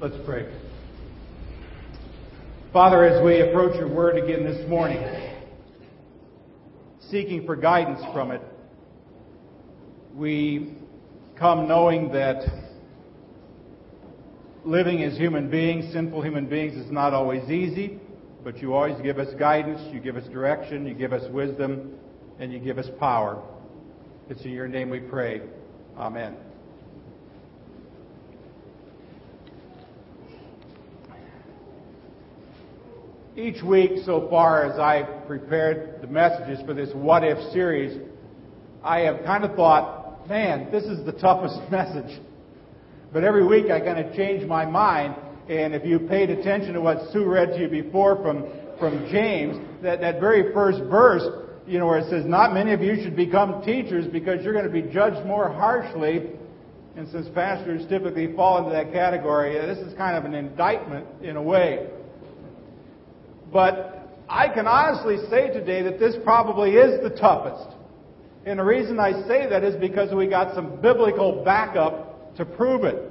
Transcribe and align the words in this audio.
Let's 0.00 0.16
pray. 0.24 0.50
Father, 2.72 3.04
as 3.04 3.22
we 3.22 3.42
approach 3.42 3.74
your 3.74 3.94
word 3.94 4.16
again 4.16 4.44
this 4.44 4.66
morning, 4.66 4.98
seeking 7.10 7.44
for 7.44 7.54
guidance 7.54 8.00
from 8.14 8.30
it, 8.30 8.40
we 10.14 10.72
come 11.38 11.68
knowing 11.68 12.10
that 12.14 12.42
living 14.64 15.02
as 15.04 15.18
human 15.18 15.50
beings, 15.50 15.92
sinful 15.92 16.22
human 16.22 16.46
beings, 16.46 16.82
is 16.82 16.90
not 16.90 17.12
always 17.12 17.50
easy, 17.50 17.98
but 18.42 18.56
you 18.62 18.72
always 18.72 18.98
give 19.02 19.18
us 19.18 19.28
guidance, 19.38 19.82
you 19.92 20.00
give 20.00 20.16
us 20.16 20.26
direction, 20.28 20.86
you 20.86 20.94
give 20.94 21.12
us 21.12 21.30
wisdom, 21.30 21.92
and 22.38 22.50
you 22.50 22.58
give 22.58 22.78
us 22.78 22.88
power. 22.98 23.42
It's 24.30 24.40
in 24.46 24.52
your 24.52 24.66
name 24.66 24.88
we 24.88 25.00
pray. 25.00 25.42
Amen. 25.98 26.36
Each 33.40 33.62
week 33.62 33.92
so 34.04 34.28
far, 34.28 34.70
as 34.70 34.78
I 34.78 35.02
prepared 35.26 36.02
the 36.02 36.06
messages 36.08 36.60
for 36.66 36.74
this 36.74 36.90
What 36.92 37.24
If 37.24 37.38
series, 37.54 37.98
I 38.84 39.00
have 39.00 39.24
kind 39.24 39.44
of 39.44 39.56
thought, 39.56 40.28
man, 40.28 40.70
this 40.70 40.84
is 40.84 41.06
the 41.06 41.12
toughest 41.12 41.58
message. 41.70 42.20
But 43.14 43.24
every 43.24 43.46
week 43.46 43.70
I 43.70 43.80
kind 43.80 43.98
of 43.98 44.14
change 44.14 44.46
my 44.46 44.66
mind. 44.66 45.16
And 45.48 45.74
if 45.74 45.86
you 45.86 46.00
paid 46.00 46.28
attention 46.28 46.74
to 46.74 46.82
what 46.82 46.98
Sue 47.12 47.24
read 47.24 47.52
to 47.52 47.60
you 47.60 47.68
before 47.68 48.16
from, 48.16 48.46
from 48.78 49.08
James, 49.10 49.56
that, 49.82 50.02
that 50.02 50.20
very 50.20 50.52
first 50.52 50.80
verse, 50.90 51.22
you 51.66 51.78
know, 51.78 51.86
where 51.86 52.00
it 52.00 52.10
says, 52.10 52.26
Not 52.26 52.52
many 52.52 52.74
of 52.74 52.82
you 52.82 53.02
should 53.02 53.16
become 53.16 53.62
teachers 53.62 54.06
because 54.06 54.44
you're 54.44 54.52
going 54.52 54.70
to 54.70 54.70
be 54.70 54.82
judged 54.92 55.26
more 55.26 55.50
harshly. 55.50 56.28
And 56.94 57.08
since 57.08 57.26
pastors 57.30 57.88
typically 57.88 58.34
fall 58.36 58.58
into 58.58 58.70
that 58.72 58.92
category, 58.92 59.54
this 59.54 59.78
is 59.78 59.94
kind 59.94 60.14
of 60.14 60.26
an 60.26 60.34
indictment 60.34 61.06
in 61.22 61.36
a 61.36 61.42
way. 61.42 61.88
But 63.52 64.08
I 64.28 64.48
can 64.48 64.66
honestly 64.66 65.16
say 65.28 65.48
today 65.48 65.82
that 65.82 65.98
this 65.98 66.14
probably 66.22 66.72
is 66.76 67.02
the 67.02 67.10
toughest. 67.10 67.76
And 68.46 68.58
the 68.58 68.64
reason 68.64 68.98
I 68.98 69.12
say 69.26 69.46
that 69.48 69.64
is 69.64 69.76
because 69.76 70.14
we 70.14 70.26
got 70.26 70.54
some 70.54 70.80
biblical 70.80 71.42
backup 71.44 72.36
to 72.36 72.44
prove 72.44 72.84
it. 72.84 73.10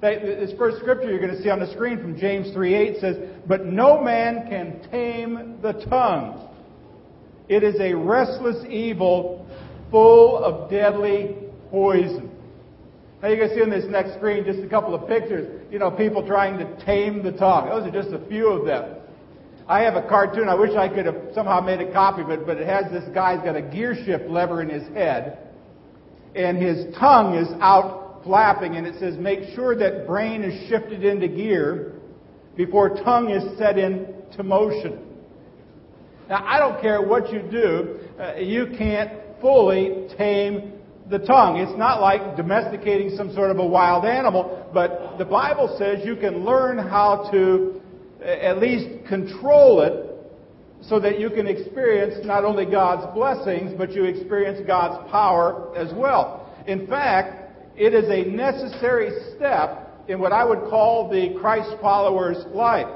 This 0.00 0.52
first 0.58 0.78
scripture 0.78 1.10
you're 1.10 1.20
going 1.20 1.36
to 1.36 1.42
see 1.42 1.50
on 1.50 1.60
the 1.60 1.70
screen 1.72 1.98
from 1.98 2.18
James 2.18 2.50
3:8 2.52 3.00
says, 3.00 3.16
"But 3.46 3.66
no 3.66 4.00
man 4.00 4.48
can 4.48 4.80
tame 4.90 5.58
the 5.62 5.74
tongue. 5.74 6.48
It 7.48 7.62
is 7.62 7.78
a 7.80 7.94
restless 7.94 8.64
evil, 8.66 9.46
full 9.90 10.38
of 10.38 10.70
deadly 10.70 11.36
poison." 11.70 12.30
Now 13.22 13.28
you 13.28 13.36
can 13.36 13.50
see 13.50 13.62
on 13.62 13.68
this 13.68 13.84
next 13.84 14.14
screen 14.14 14.44
just 14.44 14.60
a 14.60 14.68
couple 14.68 14.94
of 14.94 15.06
pictures. 15.06 15.46
You 15.70 15.78
know, 15.78 15.90
people 15.90 16.26
trying 16.26 16.58
to 16.58 16.64
tame 16.84 17.22
the 17.22 17.32
tongue. 17.32 17.68
Those 17.68 17.86
are 17.86 17.90
just 17.90 18.12
a 18.12 18.18
few 18.20 18.48
of 18.48 18.64
them. 18.64 18.96
I 19.70 19.82
have 19.82 19.94
a 19.94 20.02
cartoon. 20.02 20.48
I 20.48 20.56
wish 20.56 20.72
I 20.76 20.88
could 20.88 21.06
have 21.06 21.16
somehow 21.32 21.60
made 21.60 21.80
a 21.80 21.92
copy 21.92 22.22
of 22.22 22.30
it, 22.30 22.44
but 22.44 22.56
it 22.56 22.66
has 22.66 22.90
this 22.90 23.04
guy's 23.14 23.40
got 23.44 23.54
a 23.54 23.62
gear 23.62 23.94
shift 24.04 24.28
lever 24.28 24.62
in 24.62 24.68
his 24.68 24.82
head, 24.94 25.38
and 26.34 26.60
his 26.60 26.92
tongue 26.96 27.36
is 27.36 27.46
out 27.60 28.20
flapping, 28.24 28.74
and 28.74 28.84
it 28.84 28.98
says, 28.98 29.16
make 29.16 29.54
sure 29.54 29.76
that 29.76 30.08
brain 30.08 30.42
is 30.42 30.68
shifted 30.68 31.04
into 31.04 31.28
gear 31.28 31.92
before 32.56 32.96
tongue 33.04 33.30
is 33.30 33.56
set 33.58 33.78
into 33.78 34.42
motion. 34.42 35.06
Now, 36.28 36.44
I 36.44 36.58
don't 36.58 36.82
care 36.82 37.00
what 37.00 37.32
you 37.32 37.40
do, 37.40 38.00
uh, 38.20 38.34
you 38.38 38.74
can't 38.76 39.12
fully 39.40 40.08
tame 40.18 40.72
the 41.10 41.20
tongue. 41.20 41.58
It's 41.58 41.78
not 41.78 42.00
like 42.00 42.36
domesticating 42.36 43.14
some 43.16 43.32
sort 43.34 43.52
of 43.52 43.60
a 43.60 43.66
wild 43.66 44.04
animal, 44.04 44.68
but 44.74 45.16
the 45.16 45.24
Bible 45.24 45.76
says 45.78 46.04
you 46.04 46.16
can 46.16 46.44
learn 46.44 46.76
how 46.76 47.30
to 47.30 47.79
at 48.22 48.58
least 48.58 49.06
control 49.08 49.80
it 49.82 50.06
so 50.82 50.98
that 51.00 51.20
you 51.20 51.30
can 51.30 51.46
experience 51.46 52.24
not 52.24 52.44
only 52.44 52.64
God's 52.64 53.12
blessings, 53.14 53.72
but 53.76 53.92
you 53.92 54.04
experience 54.04 54.60
God's 54.66 55.10
power 55.10 55.74
as 55.76 55.92
well. 55.94 56.50
In 56.66 56.86
fact, 56.86 57.52
it 57.76 57.94
is 57.94 58.04
a 58.10 58.30
necessary 58.30 59.10
step 59.36 60.04
in 60.08 60.18
what 60.20 60.32
I 60.32 60.44
would 60.44 60.70
call 60.70 61.08
the 61.10 61.38
Christ 61.40 61.70
follower's 61.80 62.44
life. 62.54 62.88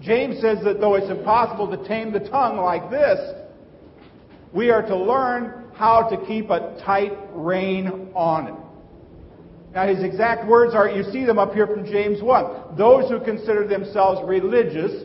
James 0.00 0.40
says 0.40 0.58
that 0.64 0.80
though 0.80 0.94
it's 0.94 1.10
impossible 1.10 1.68
to 1.76 1.88
tame 1.88 2.12
the 2.12 2.20
tongue 2.20 2.56
like 2.58 2.90
this, 2.90 3.18
we 4.52 4.70
are 4.70 4.82
to 4.82 4.96
learn 4.96 5.64
how 5.74 6.08
to 6.08 6.26
keep 6.26 6.50
a 6.50 6.80
tight 6.84 7.12
rein 7.32 8.10
on 8.14 8.48
it. 8.48 8.67
Now, 9.78 9.86
his 9.86 10.02
exact 10.02 10.44
words 10.44 10.74
are, 10.74 10.88
you 10.88 11.04
see 11.12 11.24
them 11.24 11.38
up 11.38 11.54
here 11.54 11.64
from 11.64 11.84
James 11.84 12.20
1. 12.20 12.76
Those 12.76 13.08
who 13.08 13.20
consider 13.20 13.64
themselves 13.64 14.20
religious 14.26 15.04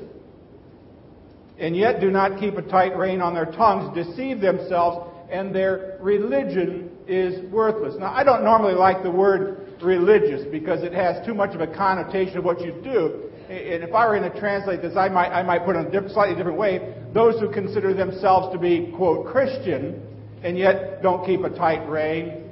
and 1.60 1.78
yet 1.78 2.02
do 2.02 2.10
not 2.10 2.40
keep 2.40 2.58
a 2.58 2.64
tight 2.64 2.98
rein 2.98 3.22
on 3.22 3.36
their 3.36 3.46
tongues 3.46 3.94
deceive 3.94 4.42
themselves, 4.42 5.12
and 5.30 5.54
their 5.54 6.00
religion 6.02 6.90
is 7.08 7.48
worthless. 7.52 7.94
Now, 8.00 8.16
I 8.16 8.24
don't 8.24 8.44
normally 8.44 8.74
like 8.74 9.04
the 9.04 9.12
word 9.12 9.80
religious 9.80 10.44
because 10.52 10.82
it 10.82 10.92
has 10.92 11.24
too 11.24 11.36
much 11.36 11.54
of 11.54 11.62
a 11.62 11.68
connotation 11.68 12.40
of 12.40 12.44
what 12.44 12.60
you 12.60 12.72
do. 12.84 13.30
And 13.54 13.84
if 13.84 13.94
I 13.94 14.08
were 14.08 14.18
going 14.18 14.32
to 14.32 14.40
translate 14.40 14.82
this, 14.82 14.98
I 14.98 15.08
might, 15.08 15.30
I 15.30 15.44
might 15.44 15.66
put 15.66 15.76
it 15.76 15.94
in 15.94 16.04
a 16.04 16.10
slightly 16.12 16.36
different 16.36 16.58
way. 16.58 16.96
Those 17.14 17.40
who 17.40 17.52
consider 17.52 17.94
themselves 17.94 18.52
to 18.52 18.58
be, 18.58 18.92
quote, 18.98 19.28
Christian, 19.28 20.02
and 20.42 20.58
yet 20.58 21.04
don't 21.04 21.24
keep 21.28 21.42
a 21.42 21.52
tight 21.52 21.88
rein, 21.88 22.43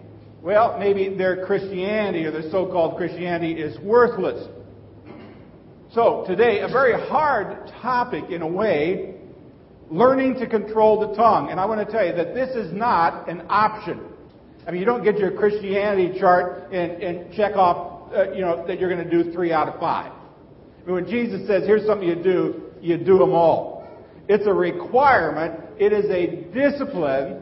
well, 0.41 0.77
maybe 0.79 1.15
their 1.15 1.45
Christianity 1.45 2.25
or 2.25 2.31
their 2.31 2.49
so-called 2.49 2.97
Christianity 2.97 3.53
is 3.53 3.79
worthless. 3.79 4.47
So, 5.93 6.23
today, 6.25 6.61
a 6.61 6.67
very 6.67 6.93
hard 7.09 7.67
topic 7.81 8.29
in 8.29 8.41
a 8.41 8.47
way, 8.47 9.15
learning 9.89 10.35
to 10.35 10.47
control 10.47 11.07
the 11.07 11.15
tongue. 11.15 11.49
And 11.51 11.59
I 11.59 11.65
want 11.65 11.85
to 11.85 11.91
tell 11.91 12.05
you 12.05 12.13
that 12.13 12.33
this 12.33 12.55
is 12.55 12.73
not 12.73 13.29
an 13.29 13.43
option. 13.49 13.99
I 14.65 14.71
mean, 14.71 14.79
you 14.79 14.85
don't 14.85 15.03
get 15.03 15.17
your 15.17 15.31
Christianity 15.31 16.17
chart 16.19 16.71
and, 16.71 17.03
and 17.03 17.33
check 17.33 17.55
off, 17.55 18.11
uh, 18.13 18.31
you 18.31 18.41
know, 18.41 18.65
that 18.67 18.79
you're 18.79 18.89
going 18.89 19.07
to 19.07 19.23
do 19.23 19.31
three 19.31 19.51
out 19.51 19.67
of 19.67 19.79
five. 19.79 20.11
I 20.11 20.85
mean, 20.85 20.95
when 20.95 21.07
Jesus 21.07 21.45
says, 21.45 21.63
here's 21.65 21.85
something 21.85 22.07
you 22.07 22.15
do, 22.15 22.63
you 22.81 22.97
do 22.97 23.19
them 23.19 23.31
all. 23.31 23.87
It's 24.27 24.47
a 24.47 24.53
requirement. 24.53 25.59
It 25.77 25.93
is 25.93 26.05
a 26.09 26.45
discipline 26.53 27.40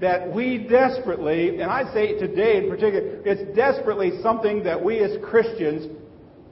that 0.00 0.32
we 0.32 0.58
desperately, 0.58 1.60
and 1.60 1.70
I 1.70 1.92
say 1.92 2.18
today 2.18 2.58
in 2.58 2.68
particular, 2.68 3.20
it's 3.24 3.56
desperately 3.56 4.22
something 4.22 4.62
that 4.64 4.82
we 4.82 5.00
as 5.00 5.16
Christians 5.24 5.90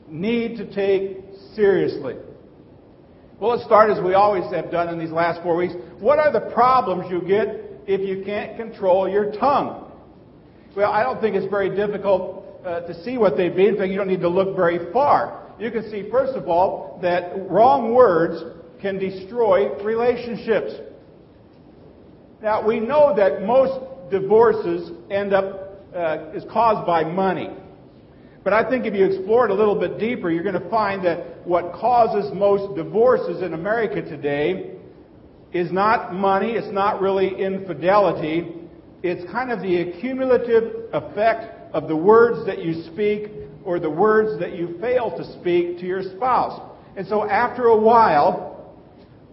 need 0.08 0.56
to 0.56 0.74
take 0.74 1.18
seriously. 1.54 2.16
Well, 3.38 3.50
let's 3.50 3.64
start 3.64 3.90
as 3.90 4.02
we 4.02 4.14
always 4.14 4.50
have 4.52 4.70
done 4.70 4.88
in 4.88 4.98
these 4.98 5.10
last 5.10 5.42
four 5.42 5.56
weeks. 5.56 5.74
What 6.00 6.18
are 6.18 6.32
the 6.32 6.52
problems 6.52 7.10
you 7.10 7.20
get 7.20 7.82
if 7.86 8.00
you 8.00 8.24
can't 8.24 8.56
control 8.56 9.08
your 9.08 9.30
tongue? 9.32 9.92
Well, 10.74 10.90
I 10.90 11.02
don't 11.02 11.20
think 11.20 11.36
it's 11.36 11.50
very 11.50 11.74
difficult 11.74 12.62
uh, 12.64 12.80
to 12.80 13.04
see 13.04 13.18
what 13.18 13.36
they've 13.36 13.54
been. 13.54 13.74
In 13.74 13.76
fact, 13.76 13.90
you 13.90 13.96
don't 13.96 14.08
need 14.08 14.20
to 14.20 14.28
look 14.28 14.56
very 14.56 14.92
far. 14.92 15.54
You 15.58 15.70
can 15.70 15.90
see, 15.90 16.08
first 16.10 16.34
of 16.34 16.48
all, 16.48 16.98
that 17.02 17.48
wrong 17.48 17.94
words 17.94 18.42
can 18.80 18.98
destroy 18.98 19.82
relationships. 19.82 20.72
Now, 22.42 22.66
we 22.66 22.80
know 22.80 23.14
that 23.16 23.42
most 23.42 24.10
divorces 24.10 24.90
end 25.10 25.32
up 25.32 25.66
uh, 25.94 26.32
is 26.34 26.44
caused 26.52 26.86
by 26.86 27.02
money. 27.04 27.50
But 28.44 28.52
I 28.52 28.68
think 28.68 28.86
if 28.86 28.94
you 28.94 29.04
explore 29.04 29.46
it 29.46 29.50
a 29.50 29.54
little 29.54 29.78
bit 29.78 29.98
deeper, 29.98 30.30
you're 30.30 30.44
going 30.44 30.60
to 30.60 30.70
find 30.70 31.04
that 31.04 31.46
what 31.46 31.72
causes 31.72 32.30
most 32.32 32.76
divorces 32.76 33.42
in 33.42 33.54
America 33.54 34.02
today 34.02 34.72
is 35.52 35.72
not 35.72 36.14
money, 36.14 36.52
it's 36.52 36.72
not 36.72 37.00
really 37.00 37.34
infidelity, 37.40 38.52
it's 39.02 39.28
kind 39.32 39.50
of 39.50 39.62
the 39.62 39.80
accumulative 39.80 40.90
effect 40.92 41.74
of 41.74 41.88
the 41.88 41.96
words 41.96 42.46
that 42.46 42.62
you 42.64 42.84
speak 42.92 43.30
or 43.64 43.80
the 43.80 43.90
words 43.90 44.38
that 44.38 44.56
you 44.56 44.78
fail 44.80 45.16
to 45.16 45.24
speak 45.40 45.78
to 45.78 45.86
your 45.86 46.02
spouse. 46.02 46.60
And 46.96 47.06
so 47.06 47.28
after 47.28 47.64
a 47.64 47.76
while, 47.76 48.55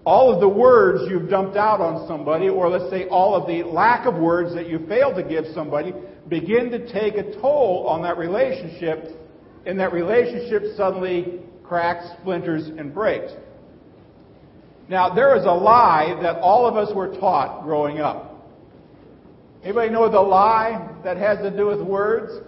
all 0.05 0.33
of 0.33 0.41
the 0.41 0.49
words 0.49 1.03
you've 1.09 1.29
dumped 1.29 1.55
out 1.55 1.79
on 1.79 2.07
somebody, 2.07 2.49
or 2.49 2.69
let's 2.69 2.89
say 2.89 3.07
all 3.07 3.35
of 3.35 3.47
the 3.47 3.63
lack 3.63 4.05
of 4.05 4.15
words 4.15 4.53
that 4.53 4.67
you 4.67 4.85
failed 4.87 5.15
to 5.15 5.23
give 5.23 5.45
somebody, 5.53 5.93
begin 6.27 6.69
to 6.71 6.91
take 6.91 7.15
a 7.15 7.33
toll 7.39 7.85
on 7.87 8.01
that 8.01 8.17
relationship, 8.17 9.17
and 9.65 9.79
that 9.79 9.93
relationship 9.93 10.75
suddenly 10.75 11.39
cracks, 11.63 12.05
splinters, 12.19 12.67
and 12.67 12.93
breaks. 12.93 13.31
Now, 14.89 15.13
there 15.13 15.37
is 15.37 15.45
a 15.45 15.51
lie 15.51 16.19
that 16.21 16.39
all 16.39 16.65
of 16.65 16.75
us 16.75 16.93
were 16.93 17.17
taught 17.17 17.63
growing 17.63 17.99
up. 17.99 18.29
Anybody 19.63 19.89
know 19.89 20.09
the 20.11 20.19
lie 20.19 20.89
that 21.05 21.15
has 21.15 21.37
to 21.39 21.49
do 21.49 21.67
with 21.67 21.81
words? 21.81 22.45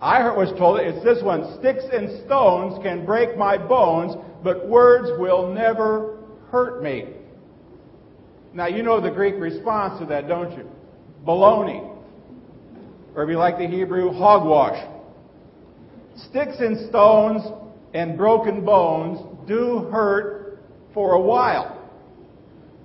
I 0.00 0.22
heard 0.22 0.38
was 0.38 0.50
told 0.58 0.80
it's 0.80 1.04
this 1.04 1.22
one 1.22 1.58
sticks 1.58 1.84
and 1.92 2.24
stones 2.24 2.82
can 2.82 3.04
break 3.04 3.36
my 3.36 3.58
bones, 3.58 4.16
but 4.42 4.68
words 4.68 5.08
will 5.18 5.52
never 5.52 6.18
hurt 6.50 6.82
me. 6.82 7.08
Now, 8.52 8.66
you 8.66 8.82
know 8.82 9.00
the 9.00 9.10
Greek 9.10 9.36
response 9.36 10.00
to 10.00 10.06
that, 10.06 10.26
don't 10.26 10.56
you? 10.56 10.68
Baloney. 11.26 11.96
Or 13.14 13.24
if 13.24 13.30
you 13.30 13.38
like 13.38 13.58
the 13.58 13.66
Hebrew, 13.66 14.12
hogwash. 14.12 14.84
Sticks 16.16 16.56
and 16.58 16.88
stones 16.88 17.42
and 17.94 18.16
broken 18.16 18.64
bones 18.64 19.20
do 19.46 19.88
hurt 19.92 20.62
for 20.92 21.14
a 21.14 21.20
while. 21.20 21.88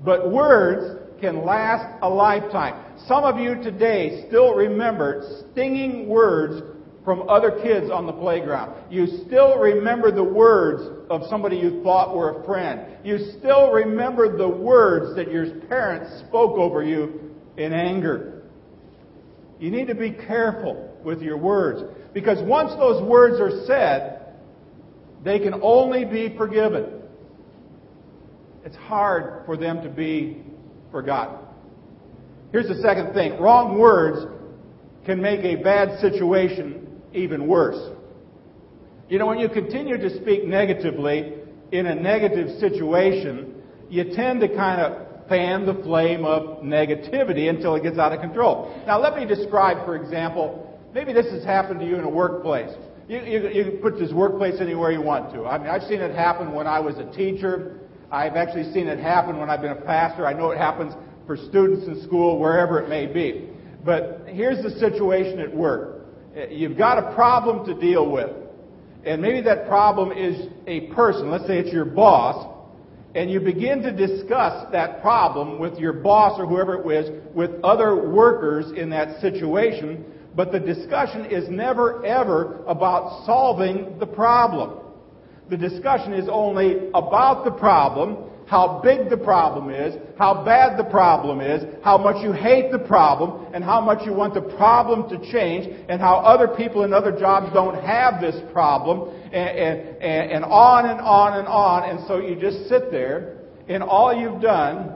But 0.04 0.32
words 0.32 1.02
can 1.20 1.46
last 1.46 2.00
a 2.02 2.10
lifetime. 2.10 2.98
Some 3.08 3.24
of 3.24 3.40
you 3.40 3.56
today 3.56 4.26
still 4.28 4.54
remember 4.54 5.44
stinging 5.52 6.08
words 6.08 6.62
from 7.06 7.30
other 7.30 7.52
kids 7.62 7.92
on 7.92 8.08
the 8.08 8.12
playground. 8.12 8.74
You 8.92 9.06
still 9.28 9.60
remember 9.60 10.12
the 10.12 10.24
words 10.24 11.06
of 11.12 11.22
somebody 11.30 11.58
you 11.58 11.84
thought 11.84 12.16
were 12.16 12.42
a 12.42 12.46
friend. 12.46 12.98
You 13.04 13.20
still 13.38 13.72
remember 13.72 14.36
the 14.36 14.50
words 14.50 15.16
that 15.16 15.32
your 15.32 15.62
parents 15.68 16.24
spoke 16.28 16.58
over 16.58 16.84
you 16.84 17.32
in 17.58 17.72
anger. 17.72 18.44
You 19.60 19.70
need 19.70 19.88
to 19.88 19.96
be 19.96 20.12
careful 20.12 21.00
with 21.04 21.22
your 21.22 21.38
words 21.38 21.84
because 22.14 22.40
once 22.42 22.72
those 22.78 23.02
words 23.04 23.40
are 23.40 23.66
said, 23.66 24.34
they 25.24 25.40
can 25.40 25.54
only 25.62 26.06
be 26.06 26.36
forgiven. 26.36 26.88
It's 28.66 28.76
hard 28.76 29.46
for 29.46 29.56
them 29.56 29.84
to 29.84 29.90
be 29.90 30.44
forgotten. 30.92 31.38
Here's 32.52 32.68
the 32.68 32.82
second 32.82 33.14
thing 33.14 33.40
wrong 33.40 33.78
words 33.78 34.26
can 35.06 35.22
make 35.22 35.42
a 35.42 35.62
bad 35.62 36.00
situation 36.00 36.85
even 37.16 37.48
worse. 37.48 37.96
You 39.10 39.20
know, 39.20 39.28
when 39.28 39.40
you 39.40 39.50
continue 39.50 39.98
to 39.98 40.22
speak 40.22 40.46
negatively 40.46 41.34
in 41.72 41.86
a 41.86 41.96
negative 41.96 42.60
situation, 42.60 43.56
you 43.90 44.16
tend 44.16 44.42
to 44.42 44.48
kind 44.48 44.82
of 44.82 45.28
fan 45.28 45.66
the 45.66 45.76
flame 45.84 46.26
of 46.26 46.64
negativity 46.64 47.50
until 47.50 47.76
it 47.76 47.84
gets 47.84 47.98
out 47.98 48.14
of 48.14 48.22
control. 48.22 48.82
Now, 48.86 49.00
let 49.00 49.16
me 49.16 49.26
describe, 49.26 49.86
for 49.86 49.96
example, 49.96 50.80
maybe 50.94 51.14
this 51.14 51.28
has 51.32 51.44
happened 51.44 51.80
to 51.80 51.86
you 51.86 51.96
in 51.96 52.04
a 52.04 52.10
workplace. 52.10 52.70
You, 53.08 53.20
you, 53.20 53.50
you 53.50 53.64
can 53.66 53.78
put 53.78 54.00
this 54.00 54.12
workplace 54.12 54.56
anywhere 54.60 54.92
you 54.92 55.02
want 55.02 55.34
to. 55.34 55.46
I 55.46 55.58
mean, 55.58 55.68
I've 55.68 55.84
seen 55.84 56.02
it 56.02 56.16
happen 56.16 56.54
when 56.54 56.66
I 56.66 56.80
was 56.80 56.96
a 56.98 57.12
teacher. 57.16 57.80
I've 58.12 58.36
actually 58.36 58.72
seen 58.74 58.88
it 58.88 59.00
happen 59.00 59.40
when 59.40 59.50
I've 59.50 59.62
been 59.62 59.72
a 59.72 59.82
pastor. 59.82 60.26
I 60.26 60.34
know 60.34 60.50
it 60.52 60.58
happens 60.58 60.94
for 61.28 61.38
students 61.38 61.88
in 61.88 62.04
school, 62.04 62.40
wherever 62.40 62.80
it 62.80 62.90
may 62.90 63.06
be. 63.06 63.50
But 63.84 64.24
here's 64.28 64.64
the 64.64 64.72
situation 64.80 65.40
at 65.40 65.56
work. 65.56 65.95
You've 66.50 66.78
got 66.78 66.98
a 66.98 67.16
problem 67.16 67.66
to 67.66 67.80
deal 67.80 68.12
with. 68.12 68.30
And 69.06 69.22
maybe 69.22 69.42
that 69.42 69.68
problem 69.68 70.12
is 70.12 70.48
a 70.68 70.88
person. 70.94 71.32
Let's 71.32 71.48
say 71.48 71.60
it's 71.60 71.72
your 71.72 71.86
boss. 71.86 72.54
And 73.14 73.32
you 73.32 73.40
begin 73.40 73.82
to 73.84 73.92
discuss 73.92 74.70
that 74.74 75.02
problem 75.02 75.60
with 75.60 75.78
your 75.80 75.94
boss 75.94 76.38
or 76.38 76.46
whoever 76.46 76.76
it 76.76 76.86
was 76.86 77.06
with 77.34 77.52
other 77.64 78.10
workers 78.10 78.78
in 78.78 78.90
that 78.90 79.22
situation. 79.22 80.04
But 80.36 80.52
the 80.52 80.60
discussion 80.60 81.26
is 81.26 81.48
never 81.50 82.06
ever 82.06 82.66
about 82.66 83.26
solving 83.26 83.98
the 84.00 84.06
problem. 84.06 84.82
The 85.50 85.56
discussion 85.56 86.14
is 86.14 86.28
only 86.30 86.90
about 86.94 87.46
the 87.46 87.52
problem 87.52 88.18
how 88.48 88.80
big 88.84 89.10
the 89.10 89.18
problem 89.18 89.72
is, 89.72 89.96
how 90.18 90.44
bad 90.46 90.78
the 90.78 90.84
problem 90.84 91.42
is, 91.42 91.64
how 91.84 91.98
much 91.98 92.24
you 92.24 92.32
hate 92.32 92.72
the 92.72 92.80
problem, 92.80 93.52
and 93.54 93.64
how 93.64 93.82
much 93.82 94.06
you 94.06 94.14
want 94.14 94.36
the 94.36 94.42
problem 94.42 95.10
to 95.10 95.32
change, 95.32 95.68
and 95.90 96.00
how 96.00 96.18
other 96.18 96.48
people 96.48 96.84
in 96.84 96.94
other 96.94 97.12
jobs 97.12 97.52
don't 97.54 97.76
have 97.84 98.22
this 98.22 98.36
problem, 98.54 99.10
and, 99.34 99.36
and, 99.36 100.04
and 100.04 100.32
and 100.32 100.46
on 100.46 100.86
and 100.86 101.02
on 101.02 101.40
and 101.40 101.48
on. 101.48 101.90
And 101.90 102.08
so 102.08 102.20
you 102.20 102.36
just 102.36 102.70
sit 102.70 102.92
there, 102.92 103.40
and 103.68 103.82
all 103.82 104.14
you've 104.14 104.42
done 104.42 104.94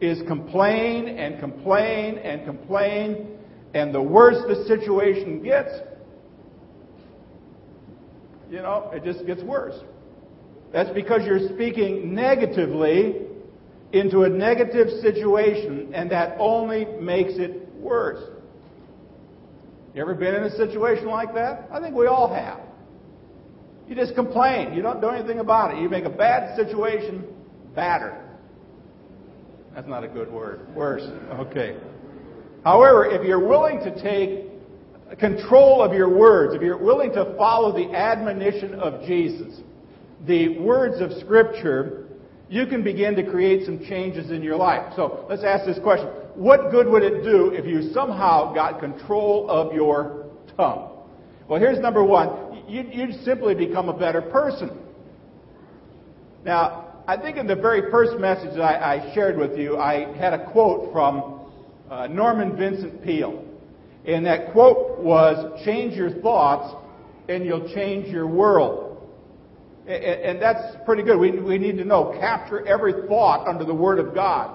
is 0.00 0.22
complain 0.26 1.08
and 1.08 1.38
complain 1.40 2.18
and 2.18 2.46
complain, 2.46 3.28
and 3.74 3.94
the 3.94 4.00
worse 4.00 4.42
the 4.48 4.64
situation 4.66 5.42
gets, 5.42 5.70
you 8.50 8.62
know, 8.62 8.90
it 8.94 9.04
just 9.04 9.26
gets 9.26 9.42
worse. 9.42 9.74
That's 10.72 10.90
because 10.90 11.22
you're 11.24 11.48
speaking 11.48 12.14
negatively 12.14 13.22
into 13.92 14.22
a 14.22 14.28
negative 14.28 14.88
situation, 15.00 15.92
and 15.94 16.10
that 16.10 16.36
only 16.38 16.84
makes 17.00 17.32
it 17.34 17.68
worse. 17.76 18.22
You 19.94 20.02
ever 20.02 20.14
been 20.14 20.34
in 20.34 20.42
a 20.44 20.56
situation 20.56 21.06
like 21.06 21.34
that? 21.34 21.68
I 21.72 21.80
think 21.80 21.94
we 21.94 22.06
all 22.06 22.32
have. 22.32 22.60
You 23.88 23.94
just 23.94 24.14
complain. 24.14 24.74
You 24.74 24.82
don't 24.82 25.00
do 25.00 25.08
anything 25.08 25.38
about 25.38 25.74
it. 25.74 25.80
You 25.80 25.88
make 25.88 26.04
a 26.04 26.10
bad 26.10 26.54
situation 26.56 27.24
badder. 27.74 28.22
That's 29.74 29.88
not 29.88 30.04
a 30.04 30.08
good 30.08 30.30
word. 30.30 30.74
Worse. 30.74 31.08
Okay. 31.32 31.76
However, 32.64 33.06
if 33.06 33.26
you're 33.26 33.46
willing 33.46 33.78
to 33.80 34.02
take 34.02 35.18
control 35.18 35.82
of 35.82 35.94
your 35.94 36.14
words, 36.14 36.54
if 36.54 36.60
you're 36.60 36.76
willing 36.76 37.12
to 37.12 37.34
follow 37.38 37.72
the 37.72 37.96
admonition 37.96 38.74
of 38.74 39.06
Jesus, 39.06 39.60
the 40.26 40.58
words 40.58 41.00
of 41.00 41.12
Scripture, 41.20 42.06
you 42.48 42.66
can 42.66 42.82
begin 42.82 43.14
to 43.16 43.22
create 43.22 43.64
some 43.66 43.84
changes 43.84 44.30
in 44.30 44.42
your 44.42 44.56
life. 44.56 44.92
So 44.96 45.26
let's 45.28 45.44
ask 45.44 45.66
this 45.66 45.78
question. 45.78 46.08
What 46.34 46.70
good 46.70 46.86
would 46.88 47.02
it 47.02 47.22
do 47.22 47.50
if 47.52 47.66
you 47.66 47.92
somehow 47.92 48.54
got 48.54 48.80
control 48.80 49.50
of 49.50 49.74
your 49.74 50.26
tongue? 50.56 50.90
Well, 51.48 51.60
here's 51.60 51.78
number 51.78 52.04
one. 52.04 52.64
You'd 52.68 53.24
simply 53.24 53.54
become 53.54 53.88
a 53.88 53.98
better 53.98 54.22
person. 54.22 54.70
Now, 56.44 57.02
I 57.06 57.16
think 57.16 57.38
in 57.38 57.46
the 57.46 57.56
very 57.56 57.90
first 57.90 58.18
message 58.18 58.54
that 58.56 58.82
I, 58.82 59.12
shared 59.14 59.38
with 59.38 59.58
you, 59.58 59.78
I 59.78 60.14
had 60.16 60.34
a 60.34 60.50
quote 60.52 60.92
from 60.92 61.40
uh, 61.90 62.06
Norman 62.06 62.56
Vincent 62.56 63.02
Peale. 63.02 63.44
And 64.04 64.26
that 64.26 64.52
quote 64.52 64.98
was, 64.98 65.64
change 65.64 65.94
your 65.94 66.10
thoughts 66.20 66.74
and 67.28 67.44
you'll 67.44 67.72
change 67.74 68.08
your 68.08 68.26
world. 68.26 68.87
And 69.88 70.40
that's 70.40 70.76
pretty 70.84 71.02
good. 71.02 71.18
We, 71.18 71.30
we 71.40 71.56
need 71.56 71.78
to 71.78 71.84
know 71.84 72.14
capture 72.20 72.66
every 72.66 73.08
thought 73.08 73.48
under 73.48 73.64
the 73.64 73.74
Word 73.74 73.98
of 73.98 74.14
God. 74.14 74.54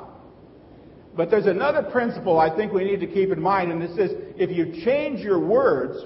But 1.16 1.32
there's 1.32 1.48
another 1.48 1.84
principle 1.84 2.40
I 2.40 2.56
think 2.56 2.72
we 2.72 2.84
need 2.84 3.00
to 3.00 3.08
keep 3.08 3.32
in 3.32 3.42
mind, 3.42 3.72
and 3.72 3.82
this 3.82 3.98
is 3.98 4.12
if 4.38 4.50
you 4.52 4.84
change 4.84 5.22
your 5.22 5.40
words, 5.40 6.06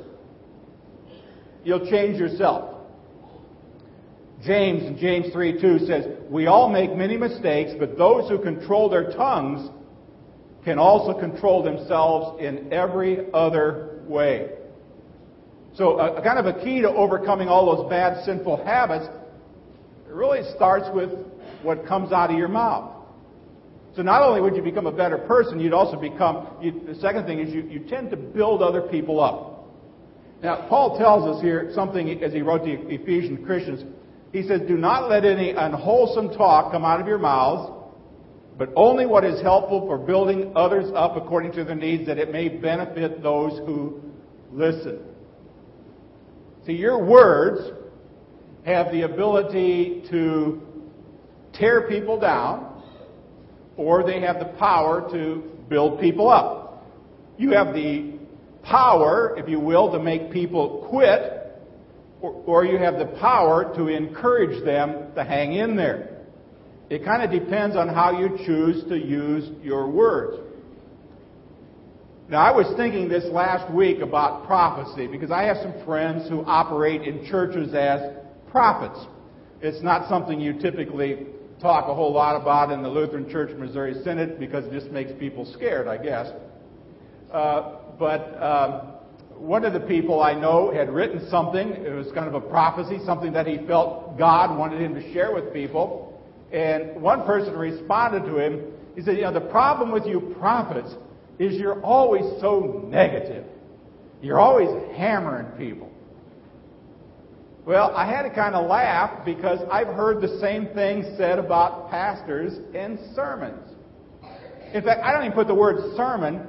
you'll 1.63 1.89
change 1.89 2.19
yourself. 2.19 2.75
James 4.45 4.83
in 4.83 4.97
James 4.97 5.33
3 5.33 5.59
2 5.59 5.79
says, 5.87 6.05
We 6.29 6.47
all 6.47 6.69
make 6.69 6.95
many 6.95 7.17
mistakes, 7.17 7.71
but 7.77 7.97
those 7.97 8.29
who 8.29 8.39
control 8.39 8.89
their 8.89 9.11
tongues 9.11 9.69
can 10.63 10.77
also 10.77 11.17
control 11.17 11.63
themselves 11.63 12.41
in 12.41 12.71
every 12.71 13.31
other 13.33 14.01
way. 14.07 14.56
So, 15.77 15.99
a, 15.99 16.15
a 16.15 16.21
kind 16.23 16.39
of 16.39 16.47
a 16.47 16.63
key 16.63 16.81
to 16.81 16.89
overcoming 16.89 17.47
all 17.47 17.75
those 17.75 17.89
bad, 17.89 18.25
sinful 18.25 18.65
habits 18.65 19.07
it 20.07 20.13
really 20.13 20.41
starts 20.55 20.87
with 20.93 21.11
what 21.61 21.85
comes 21.85 22.11
out 22.13 22.31
of 22.31 22.37
your 22.37 22.47
mouth. 22.47 22.93
So 23.95 24.03
not 24.03 24.21
only 24.21 24.41
would 24.41 24.55
you 24.55 24.61
become 24.61 24.85
a 24.85 24.91
better 24.91 25.17
person, 25.17 25.59
you'd 25.59 25.73
also 25.73 25.99
become, 25.99 26.47
you, 26.61 26.81
the 26.87 26.95
second 26.95 27.25
thing 27.25 27.39
is 27.39 27.53
you, 27.53 27.63
you 27.63 27.79
tend 27.89 28.09
to 28.11 28.17
build 28.17 28.61
other 28.61 28.81
people 28.81 29.19
up. 29.19 29.67
Now, 30.41 30.67
Paul 30.69 30.97
tells 30.97 31.35
us 31.35 31.41
here 31.41 31.71
something 31.73 32.23
as 32.23 32.31
he 32.31 32.41
wrote 32.41 32.63
to 32.63 32.71
Ephesian 32.71 33.43
Christians. 33.43 33.83
He 34.31 34.43
says, 34.43 34.61
Do 34.67 34.77
not 34.77 35.09
let 35.09 35.25
any 35.25 35.51
unwholesome 35.51 36.37
talk 36.37 36.71
come 36.71 36.85
out 36.85 37.01
of 37.01 37.07
your 37.07 37.17
mouths, 37.17 37.73
but 38.57 38.69
only 38.75 39.05
what 39.07 39.25
is 39.25 39.41
helpful 39.41 39.87
for 39.87 39.97
building 39.97 40.53
others 40.55 40.91
up 40.95 41.17
according 41.17 41.53
to 41.53 41.63
their 41.63 41.75
needs, 41.75 42.05
that 42.05 42.19
it 42.19 42.31
may 42.31 42.49
benefit 42.49 43.23
those 43.23 43.57
who 43.65 43.99
listen. 44.51 44.99
See, 46.67 46.73
your 46.73 47.01
words 47.01 47.61
have 48.65 48.91
the 48.91 49.03
ability 49.03 50.03
to 50.09 50.61
tear 51.53 51.87
people 51.87 52.19
down, 52.19 52.83
or 53.77 54.03
they 54.03 54.19
have 54.19 54.39
the 54.39 54.53
power 54.59 55.09
to 55.13 55.49
build 55.69 56.01
people 56.01 56.29
up. 56.29 56.85
You 57.37 57.51
have 57.51 57.73
the 57.73 58.15
power, 58.63 59.37
if 59.37 59.47
you 59.47 59.61
will, 59.61 59.93
to 59.93 59.99
make 59.99 60.29
people 60.29 60.85
quit, 60.89 61.57
or, 62.19 62.33
or 62.45 62.65
you 62.65 62.77
have 62.77 62.99
the 62.99 63.17
power 63.17 63.73
to 63.77 63.87
encourage 63.87 64.61
them 64.65 65.13
to 65.15 65.23
hang 65.23 65.53
in 65.53 65.77
there. 65.77 66.17
It 66.89 67.05
kind 67.05 67.23
of 67.23 67.31
depends 67.31 67.77
on 67.77 67.87
how 67.87 68.19
you 68.19 68.37
choose 68.45 68.83
to 68.89 68.97
use 68.97 69.49
your 69.63 69.89
words. 69.89 70.46
Now, 72.29 72.39
I 72.39 72.51
was 72.51 72.67
thinking 72.75 73.07
this 73.07 73.23
last 73.31 73.73
week 73.73 74.01
about 74.01 74.45
prophecy 74.45 75.07
because 75.07 75.31
I 75.31 75.43
have 75.43 75.57
some 75.57 75.73
friends 75.85 76.27
who 76.27 76.43
operate 76.43 77.03
in 77.03 77.25
churches 77.25 77.73
as 77.73 78.01
prophets. 78.51 78.99
It's 79.61 79.81
not 79.81 80.09
something 80.09 80.37
you 80.37 80.59
typically 80.59 81.27
talk 81.61 81.87
a 81.87 81.95
whole 81.95 82.11
lot 82.11 82.35
about 82.39 82.69
in 82.69 82.83
the 82.83 82.89
Lutheran 82.89 83.29
Church 83.29 83.55
Missouri 83.57 83.95
Synod 84.03 84.39
because 84.39 84.65
it 84.65 84.73
just 84.73 84.91
makes 84.91 85.11
people 85.17 85.45
scared, 85.53 85.87
I 85.87 85.97
guess. 86.03 86.27
Uh, 87.31 87.77
but 87.97 88.43
um, 88.43 88.81
one 89.37 89.63
of 89.63 89.71
the 89.71 89.79
people 89.79 90.21
I 90.21 90.33
know 90.33 90.69
had 90.69 90.89
written 90.89 91.29
something. 91.29 91.69
It 91.69 91.95
was 91.95 92.11
kind 92.13 92.27
of 92.27 92.33
a 92.33 92.41
prophecy, 92.41 92.99
something 93.05 93.31
that 93.31 93.47
he 93.47 93.65
felt 93.67 94.17
God 94.17 94.57
wanted 94.59 94.81
him 94.81 94.95
to 94.95 95.13
share 95.13 95.33
with 95.33 95.53
people. 95.53 96.21
And 96.51 97.01
one 97.01 97.25
person 97.25 97.55
responded 97.55 98.25
to 98.25 98.37
him. 98.37 98.63
He 98.95 99.01
said, 99.01 99.15
You 99.15 99.23
know, 99.23 99.33
the 99.33 99.49
problem 99.49 99.93
with 99.93 100.05
you 100.05 100.35
prophets 100.37 100.93
is 101.39 101.53
you're 101.59 101.81
always 101.83 102.23
so 102.41 102.85
negative. 102.87 103.45
You're 104.21 104.39
always 104.39 104.69
hammering 104.95 105.47
people. 105.57 105.91
Well, 107.65 107.93
I 107.95 108.09
had 108.09 108.23
to 108.23 108.29
kind 108.29 108.55
of 108.55 108.69
laugh 108.69 109.25
because 109.25 109.59
I've 109.69 109.87
heard 109.87 110.21
the 110.21 110.39
same 110.39 110.67
thing 110.67 111.15
said 111.17 111.37
about 111.37 111.89
pastors 111.91 112.57
and 112.73 112.97
sermons. 113.13 113.75
In 114.73 114.83
fact, 114.83 115.01
I 115.03 115.11
don't 115.11 115.23
even 115.23 115.33
put 115.33 115.47
the 115.47 115.55
word 115.55 115.95
sermon 115.95 116.47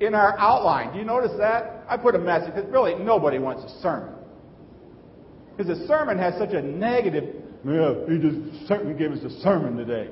in 0.00 0.14
our 0.14 0.38
outline. 0.38 0.92
Do 0.92 0.98
you 0.98 1.04
notice 1.04 1.32
that? 1.38 1.84
I 1.88 1.96
put 1.96 2.14
a 2.14 2.18
message 2.18 2.54
because 2.54 2.70
really 2.70 2.94
nobody 2.94 3.38
wants 3.38 3.64
a 3.64 3.82
sermon. 3.82 4.14
Because 5.56 5.78
a 5.78 5.86
sermon 5.86 6.18
has 6.18 6.34
such 6.38 6.52
a 6.52 6.62
negative, 6.62 7.34
yeah, 7.64 7.94
he 8.08 8.18
just 8.18 8.68
certainly 8.68 8.94
gave 8.96 9.12
us 9.12 9.22
a 9.24 9.40
sermon 9.40 9.76
today. 9.76 10.08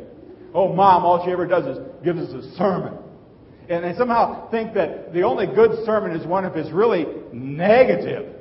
Oh, 0.55 0.73
mom, 0.73 1.05
all 1.05 1.25
she 1.25 1.33
ever 1.33 1.47
does 1.47 1.65
is 1.65 1.79
gives 2.05 2.19
us 2.21 2.45
a 2.45 2.57
sermon. 2.57 2.95
And 3.69 3.85
they 3.85 3.97
somehow 3.97 4.51
think 4.51 4.75
that 4.75 5.13
the 5.13 5.23
only 5.23 5.47
good 5.47 5.85
sermon 5.85 6.17
is 6.17 6.27
one 6.27 6.45
if 6.45 6.57
it's 6.57 6.71
really 6.71 7.07
negative. 7.33 8.35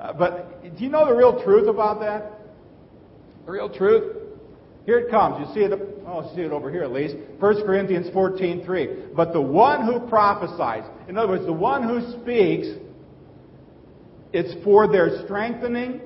Uh, 0.00 0.12
but 0.12 0.62
do 0.76 0.84
you 0.84 0.90
know 0.90 1.06
the 1.06 1.14
real 1.14 1.42
truth 1.42 1.68
about 1.68 2.00
that? 2.00 2.32
The 3.46 3.52
real 3.52 3.70
truth? 3.70 4.16
Here 4.86 4.98
it 4.98 5.10
comes. 5.10 5.46
You 5.46 5.54
see 5.54 5.60
it, 5.60 5.72
oh, 6.06 6.32
see 6.34 6.42
it 6.42 6.50
over 6.50 6.70
here 6.70 6.82
at 6.82 6.92
least. 6.92 7.16
1 7.40 7.66
Corinthians 7.66 8.06
14.3. 8.08 9.14
But 9.14 9.32
the 9.32 9.40
one 9.40 9.84
who 9.84 10.00
prophesies, 10.08 10.84
in 11.08 11.18
other 11.18 11.28
words, 11.28 11.44
the 11.44 11.52
one 11.52 11.82
who 11.82 12.00
speaks, 12.22 12.68
it's 14.32 14.64
for 14.64 14.90
their 14.90 15.24
strengthening, 15.24 16.00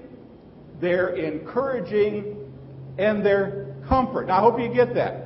their 0.81 1.11
encouraging, 1.11 2.37
and 2.99 3.25
their 3.25 3.77
comfort. 3.89 4.29
Now, 4.29 4.39
I 4.39 4.41
hope 4.41 4.59
you 4.61 4.73
get 4.75 4.95
that. 4.95 5.22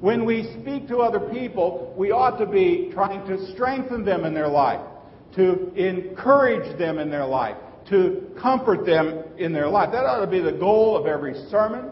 When 0.00 0.24
we 0.24 0.44
speak 0.60 0.88
to 0.88 0.98
other 0.98 1.20
people, 1.20 1.94
we 1.96 2.12
ought 2.12 2.38
to 2.38 2.46
be 2.46 2.90
trying 2.92 3.26
to 3.26 3.52
strengthen 3.52 4.04
them 4.04 4.24
in 4.24 4.32
their 4.34 4.48
life, 4.48 4.80
to 5.34 5.72
encourage 5.74 6.78
them 6.78 6.98
in 6.98 7.10
their 7.10 7.26
life, 7.26 7.56
to 7.90 8.30
comfort 8.40 8.86
them 8.86 9.24
in 9.38 9.52
their 9.52 9.68
life. 9.68 9.90
That 9.92 10.04
ought 10.04 10.24
to 10.24 10.30
be 10.30 10.40
the 10.40 10.52
goal 10.52 10.96
of 10.96 11.06
every 11.06 11.34
sermon. 11.50 11.90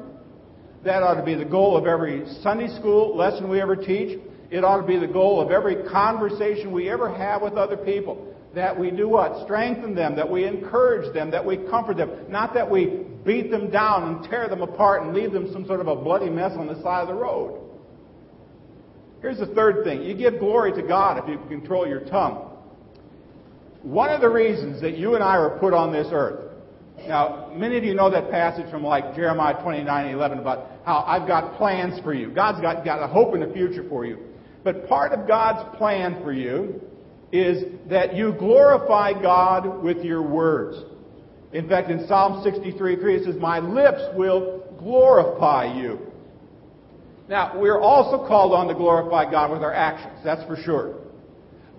That 0.85 1.03
ought 1.03 1.15
to 1.15 1.25
be 1.25 1.35
the 1.35 1.45
goal 1.45 1.77
of 1.77 1.87
every 1.87 2.25
Sunday 2.43 2.69
school 2.79 3.17
lesson 3.17 3.49
we 3.49 3.61
ever 3.61 3.75
teach. 3.75 4.21
It 4.51 4.63
ought 4.63 4.81
to 4.81 4.87
be 4.87 4.99
the 4.99 5.13
goal 5.13 5.41
of 5.41 5.51
every 5.51 5.89
conversation 5.89 6.71
we 6.71 6.89
ever 6.89 7.13
have 7.13 7.43
with 7.43 7.55
other 7.55 7.77
people 7.77 8.35
that 8.57 8.77
we 8.77 8.91
do 8.91 9.07
what? 9.07 9.45
Strengthen 9.45 9.95
them, 9.95 10.17
that 10.17 10.29
we 10.29 10.45
encourage 10.45 11.13
them, 11.13 11.31
that 11.31 11.45
we 11.45 11.59
comfort 11.59 11.99
them. 11.99 12.11
Not 12.29 12.55
that 12.55 12.69
we 12.69 13.05
beat 13.25 13.51
them 13.51 13.71
down 13.71 14.15
and 14.15 14.31
tear 14.31 14.49
them 14.49 14.63
apart 14.63 15.03
and 15.03 15.15
leave 15.15 15.31
them 15.31 15.53
some 15.53 15.67
sort 15.67 15.81
of 15.81 15.89
a 15.89 15.95
bloody 15.95 16.31
mess 16.31 16.53
on 16.57 16.67
the 16.67 16.81
side 16.83 17.03
of 17.03 17.09
the 17.09 17.15
road. 17.15 17.66
Here's 19.21 19.39
the 19.39 19.47
third 19.47 19.85
thing. 19.85 20.03
You 20.03 20.15
give 20.15 20.39
glory 20.39 20.73
to 20.73 20.83
God 20.87 21.23
if 21.23 21.29
you 21.29 21.39
control 21.49 21.87
your 21.87 22.01
tongue. 22.01 22.51
One 23.83 24.11
of 24.11 24.21
the 24.21 24.29
reasons 24.29 24.81
that 24.83 24.99
you 24.99 25.15
and 25.15 25.23
I 25.23 25.39
were 25.39 25.59
put 25.59 25.73
on 25.73 25.93
this 25.93 26.09
earth. 26.11 26.53
Now, 27.07 27.53
many 27.55 27.77
of 27.77 27.85
you 27.85 27.95
know 27.95 28.11
that 28.11 28.31
passage 28.31 28.71
from 28.71 28.83
like 28.83 29.15
Jeremiah 29.15 29.61
29 29.63 30.07
11 30.07 30.39
about 30.39 30.71
how 30.85 31.05
I've 31.07 31.29
got 31.29 31.57
plans 31.57 32.01
for 32.03 32.15
you. 32.15 32.31
God's 32.31 32.61
got, 32.61 32.85
got 32.85 33.03
a 33.03 33.07
hope 33.07 33.35
in 33.35 33.41
the 33.41 33.53
future 33.53 33.87
for 33.89 34.05
you. 34.05 34.19
But 34.65 34.89
part 34.89 35.13
of 35.13 35.29
God's 35.29 35.77
plan 35.79 36.23
for 36.23 36.33
you 36.33 36.81
is 37.33 37.65
that 37.89 38.17
you 38.17 38.35
glorify 38.39 39.13
God 39.13 39.83
with 39.83 39.99
your 39.99 40.23
words. 40.23 40.79
In 41.53 41.69
fact, 41.69 41.91
in 41.91 42.07
Psalm 42.07 42.43
63 42.43 42.97
3, 42.97 43.17
it 43.17 43.25
says, 43.25 43.37
My 43.37 43.61
lips 43.61 44.03
will 44.15 44.65
glorify 44.79 45.73
you. 45.77 46.06
Now, 47.29 47.59
we're 47.59 47.81
also 47.81 48.27
called 48.27 48.53
on 48.53 48.69
to 48.69 48.75
glorify 48.75 49.31
God 49.31 49.51
with 49.51 49.63
our 49.63 49.75
actions, 49.75 50.21
that's 50.25 50.45
for 50.45 50.57
sure. 50.57 51.01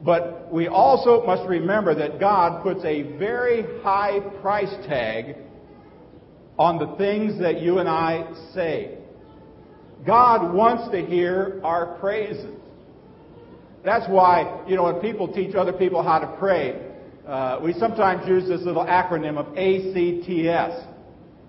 But 0.04 0.52
we 0.52 0.68
also 0.68 1.26
must 1.26 1.48
remember 1.48 1.96
that 1.96 2.20
God 2.20 2.62
puts 2.64 2.84
a 2.84 3.18
very 3.18 3.64
high 3.82 4.20
price 4.42 4.74
tag 4.88 5.38
on 6.60 6.78
the 6.78 6.96
things 6.98 7.40
that 7.40 7.62
you 7.62 7.80
and 7.80 7.88
I 7.88 8.34
say. 8.54 8.98
God 10.06 10.54
wants 10.54 10.92
to 10.92 11.06
hear 11.06 11.60
our 11.64 11.98
praises. 12.00 12.54
That's 13.84 14.08
why, 14.10 14.64
you 14.68 14.76
know, 14.76 14.84
when 14.84 15.00
people 15.00 15.32
teach 15.34 15.56
other 15.56 15.74
people 15.74 16.04
how 16.04 16.20
to 16.20 16.28
pray, 16.38 16.88
uh, 17.26 17.60
we 17.64 17.74
sometimes 17.74 18.28
use 18.28 18.48
this 18.48 18.62
little 18.62 18.86
acronym 18.86 19.38
of 19.38 19.48
ACTS. 19.58 20.87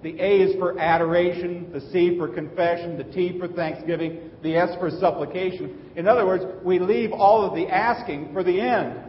The 0.03 0.21
A 0.21 0.43
is 0.43 0.57
for 0.57 0.79
adoration, 0.79 1.73
the 1.73 1.81
C 1.93 2.17
for 2.17 2.29
confession, 2.29 2.97
the 2.97 3.05
T 3.05 3.39
for 3.39 3.49
thanksgiving, 3.49 4.31
the 4.43 4.57
S 4.57 4.71
for 4.79 4.91
supplication. 4.91 5.91
In 5.97 6.07
other 6.07 6.25
words, 6.25 6.45
we 6.65 6.79
leave 6.79 7.11
all 7.13 7.45
of 7.45 7.55
the 7.55 7.67
asking 7.67 8.33
for 8.33 8.45
the 8.45 8.61
end. 8.61 9.01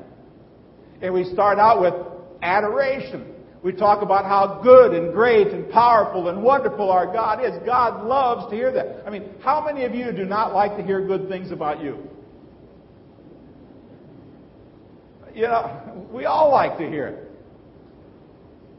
And 1.01 1.13
we 1.13 1.25
start 1.25 1.59
out 1.59 1.79
with 1.79 1.93
adoration. 2.41 3.35
We 3.61 3.73
talk 3.73 4.01
about 4.01 4.25
how 4.25 4.61
good 4.63 4.93
and 4.93 5.13
great 5.13 5.47
and 5.47 5.69
powerful 5.69 6.29
and 6.29 6.41
wonderful 6.41 6.89
our 6.89 7.05
God 7.05 7.43
is. 7.43 7.51
God 7.65 8.07
loves 8.07 8.49
to 8.49 8.55
hear 8.55 8.71
that. 8.71 9.03
I 9.05 9.11
mean, 9.11 9.29
how 9.41 9.63
many 9.63 9.85
of 9.85 9.93
you 9.93 10.11
do 10.11 10.25
not 10.25 10.53
like 10.53 10.75
to 10.77 10.83
hear 10.83 11.05
good 11.05 11.29
things 11.29 11.51
about 11.51 11.83
you? 11.83 11.97
You 15.35 15.43
know, 15.43 16.07
we 16.11 16.25
all 16.25 16.51
like 16.51 16.77
to 16.79 16.89
hear 16.89 17.07
it. 17.07 17.31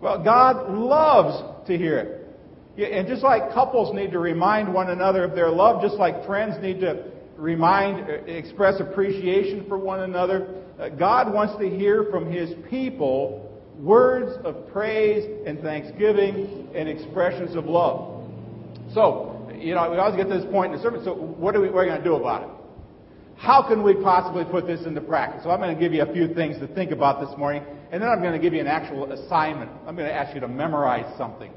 Well, 0.00 0.22
God 0.22 0.70
loves 0.70 1.59
to 1.70 1.78
hear 1.78 1.98
it. 1.98 2.92
And 2.92 3.08
just 3.08 3.22
like 3.22 3.52
couples 3.52 3.94
need 3.94 4.12
to 4.12 4.18
remind 4.18 4.72
one 4.72 4.90
another 4.90 5.24
of 5.24 5.34
their 5.34 5.50
love, 5.50 5.82
just 5.82 5.96
like 5.96 6.24
friends 6.26 6.56
need 6.62 6.80
to 6.80 7.04
remind, 7.36 8.08
uh, 8.08 8.12
express 8.26 8.80
appreciation 8.80 9.64
for 9.68 9.78
one 9.78 10.00
another, 10.00 10.46
uh, 10.78 10.88
God 10.88 11.32
wants 11.32 11.56
to 11.58 11.68
hear 11.68 12.06
from 12.10 12.30
His 12.30 12.50
people 12.68 13.46
words 13.78 14.32
of 14.44 14.70
praise 14.72 15.24
and 15.46 15.60
thanksgiving 15.60 16.68
and 16.74 16.88
expressions 16.88 17.56
of 17.56 17.64
love. 17.64 18.24
So, 18.94 19.50
you 19.58 19.74
know, 19.74 19.90
we 19.90 19.96
always 19.96 20.16
get 20.16 20.28
to 20.28 20.38
this 20.38 20.50
point 20.50 20.72
in 20.72 20.78
the 20.78 20.82
sermon. 20.82 21.02
So, 21.04 21.14
what 21.14 21.56
are 21.56 21.60
we, 21.60 21.68
what 21.68 21.80
are 21.80 21.82
we 21.82 21.88
going 21.88 22.02
to 22.02 22.04
do 22.04 22.14
about 22.14 22.42
it? 22.42 22.48
How 23.36 23.66
can 23.66 23.82
we 23.82 23.94
possibly 23.94 24.44
put 24.44 24.66
this 24.66 24.84
into 24.86 25.00
practice? 25.00 25.44
So 25.44 25.50
I'm 25.50 25.60
going 25.60 25.74
to 25.74 25.80
give 25.80 25.94
you 25.94 26.02
a 26.02 26.12
few 26.12 26.34
things 26.34 26.58
to 26.58 26.66
think 26.68 26.90
about 26.90 27.26
this 27.26 27.36
morning, 27.38 27.64
and 27.90 28.02
then 28.02 28.10
I'm 28.10 28.20
going 28.20 28.34
to 28.34 28.38
give 28.38 28.52
you 28.52 28.60
an 28.60 28.66
actual 28.66 29.10
assignment. 29.10 29.70
I'm 29.86 29.96
going 29.96 30.08
to 30.08 30.14
ask 30.14 30.34
you 30.34 30.40
to 30.42 30.48
memorize 30.48 31.10
something. 31.16 31.50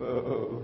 Uh, 0.00 0.60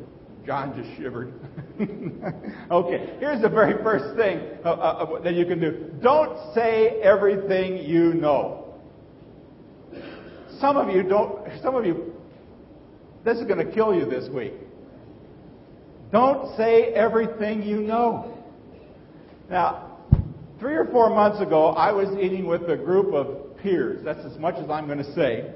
John 0.49 0.75
just 0.75 0.97
shivered. 0.97 1.35
okay, 2.70 3.16
here's 3.20 3.42
the 3.42 3.50
very 3.50 3.82
first 3.82 4.16
thing 4.16 4.40
uh, 4.64 4.70
uh, 4.70 4.73
uh, 4.73 5.20
that 5.20 5.35
you 5.35 5.44
can 5.44 5.61
do. 5.61 5.92
Don't 6.02 6.54
say 6.54 7.00
everything 7.02 7.76
you 7.76 8.14
know. 8.14 8.75
Some 10.58 10.78
of 10.78 10.88
you 10.88 11.02
don't, 11.02 11.47
some 11.62 11.75
of 11.75 11.85
you, 11.85 12.14
this 13.25 13.37
is 13.37 13.47
going 13.47 13.64
to 13.64 13.70
kill 13.73 13.94
you 13.94 14.06
this 14.06 14.30
week. 14.30 14.54
Don't 16.11 16.56
say 16.56 16.94
everything 16.94 17.62
you 17.62 17.80
know. 17.82 18.38
Now, 19.50 19.99
three 20.58 20.76
or 20.76 20.87
four 20.87 21.11
months 21.11 21.42
ago, 21.42 21.68
I 21.68 21.92
was 21.92 22.08
eating 22.18 22.47
with 22.47 22.62
a 22.70 22.76
group 22.76 23.12
of 23.12 23.58
peers. 23.58 24.02
That's 24.02 24.25
as 24.25 24.38
much 24.38 24.54
as 24.54 24.70
I'm 24.70 24.87
going 24.87 25.04
to 25.04 25.14
say. 25.14 25.52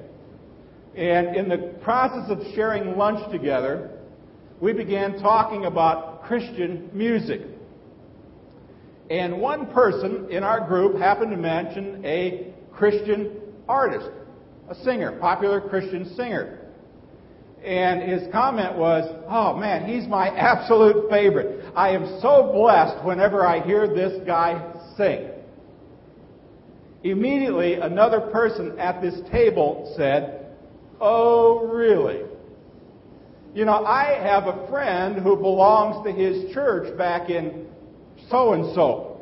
And 0.97 1.37
in 1.37 1.49
the 1.49 1.75
process 1.83 2.31
of 2.31 2.41
sharing 2.55 2.99
lunch 2.99 3.31
together, 3.31 3.91
we 4.61 4.73
began 4.73 5.21
talking 5.21 5.65
about 5.65 6.23
Christian 6.25 6.91
music. 6.93 7.41
And 9.11 9.41
one 9.41 9.67
person 9.73 10.29
in 10.31 10.43
our 10.43 10.67
group 10.67 10.99
happened 10.99 11.31
to 11.31 11.37
mention 11.37 12.05
a 12.05 12.53
Christian 12.73 13.41
artist, 13.69 14.11
a 14.69 14.75
singer, 14.77 15.19
popular 15.19 15.61
Christian 15.61 16.15
singer. 16.15 16.59
And 17.65 18.03
his 18.03 18.31
comment 18.33 18.77
was, 18.77 19.05
Oh 19.29 19.57
man, 19.57 19.87
he's 19.89 20.07
my 20.09 20.29
absolute 20.37 21.11
favorite. 21.11 21.65
I 21.75 21.91
am 21.91 22.21
so 22.21 22.53
blessed 22.53 23.05
whenever 23.05 23.47
I 23.47 23.65
hear 23.65 23.87
this 23.87 24.23
guy 24.27 24.75
sing. 24.97 25.29
Immediately, 27.03 27.75
another 27.75 28.21
person 28.21 28.79
at 28.79 29.03
this 29.03 29.19
table 29.31 29.93
said, 29.97 30.42
Oh, 31.05 31.67
really? 31.67 32.21
You 33.55 33.65
know, 33.65 33.85
I 33.85 34.21
have 34.23 34.45
a 34.45 34.69
friend 34.69 35.21
who 35.21 35.37
belongs 35.37 36.07
to 36.07 36.13
his 36.13 36.55
church 36.55 36.97
back 36.97 37.29
in 37.29 37.67
so 38.31 38.53
and 38.53 38.73
so. 38.73 39.21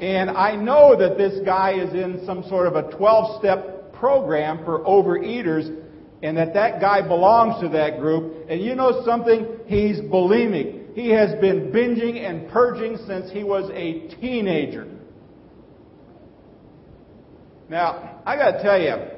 And 0.00 0.30
I 0.30 0.54
know 0.54 0.96
that 0.96 1.18
this 1.18 1.44
guy 1.44 1.72
is 1.72 1.92
in 1.92 2.24
some 2.24 2.44
sort 2.48 2.68
of 2.68 2.76
a 2.76 2.96
12 2.96 3.40
step 3.40 3.92
program 3.92 4.64
for 4.64 4.84
overeaters 4.84 5.82
and 6.22 6.36
that 6.36 6.54
that 6.54 6.80
guy 6.80 7.02
belongs 7.02 7.60
to 7.60 7.68
that 7.70 7.98
group. 7.98 8.46
And 8.48 8.62
you 8.62 8.76
know 8.76 9.04
something? 9.04 9.46
He's 9.66 9.98
bulimic. 9.98 10.94
He 10.94 11.10
has 11.10 11.32
been 11.40 11.72
binging 11.72 12.24
and 12.24 12.48
purging 12.50 12.98
since 13.04 13.32
he 13.32 13.42
was 13.42 13.68
a 13.74 14.14
teenager. 14.20 14.86
Now, 17.68 18.22
I 18.24 18.36
got 18.36 18.52
to 18.52 18.62
tell 18.62 18.80
you, 18.80 19.13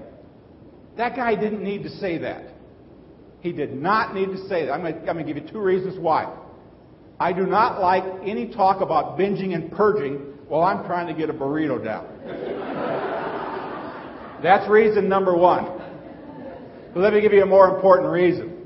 that 0.97 1.15
guy 1.15 1.35
didn't 1.35 1.63
need 1.63 1.83
to 1.83 1.91
say 1.91 2.19
that. 2.19 2.55
He 3.41 3.53
did 3.53 3.75
not 3.75 4.15
need 4.15 4.27
to 4.27 4.49
say 4.49 4.67
that. 4.67 4.73
I'm 4.73 4.81
going, 4.81 5.19
to, 5.19 5.25
give 5.25 5.37
you 5.37 5.49
two 5.49 5.61
reasons 5.61 5.99
why. 5.99 6.35
I 7.21 7.33
do 7.33 7.47
not 7.47 7.81
like 7.81 8.03
any 8.25 8.53
talk 8.53 8.81
about 8.81 9.19
binging 9.19 9.55
and 9.55 9.71
purging 9.71 10.15
while 10.49 10.63
I'm 10.63 10.85
trying 10.87 11.07
to 11.07 11.15
get 11.15 11.31
a 11.31 11.33
burrito 11.33 11.83
down. 11.83 12.07
That's 14.43 14.69
reason 14.69 15.09
number 15.09 15.37
one. 15.37 15.65
But 16.93 17.01
let 17.01 17.13
me 17.13 17.21
give 17.21 17.33
you 17.33 17.43
a 17.43 17.47
more 17.47 17.75
important 17.75 18.11
reason. 18.11 18.65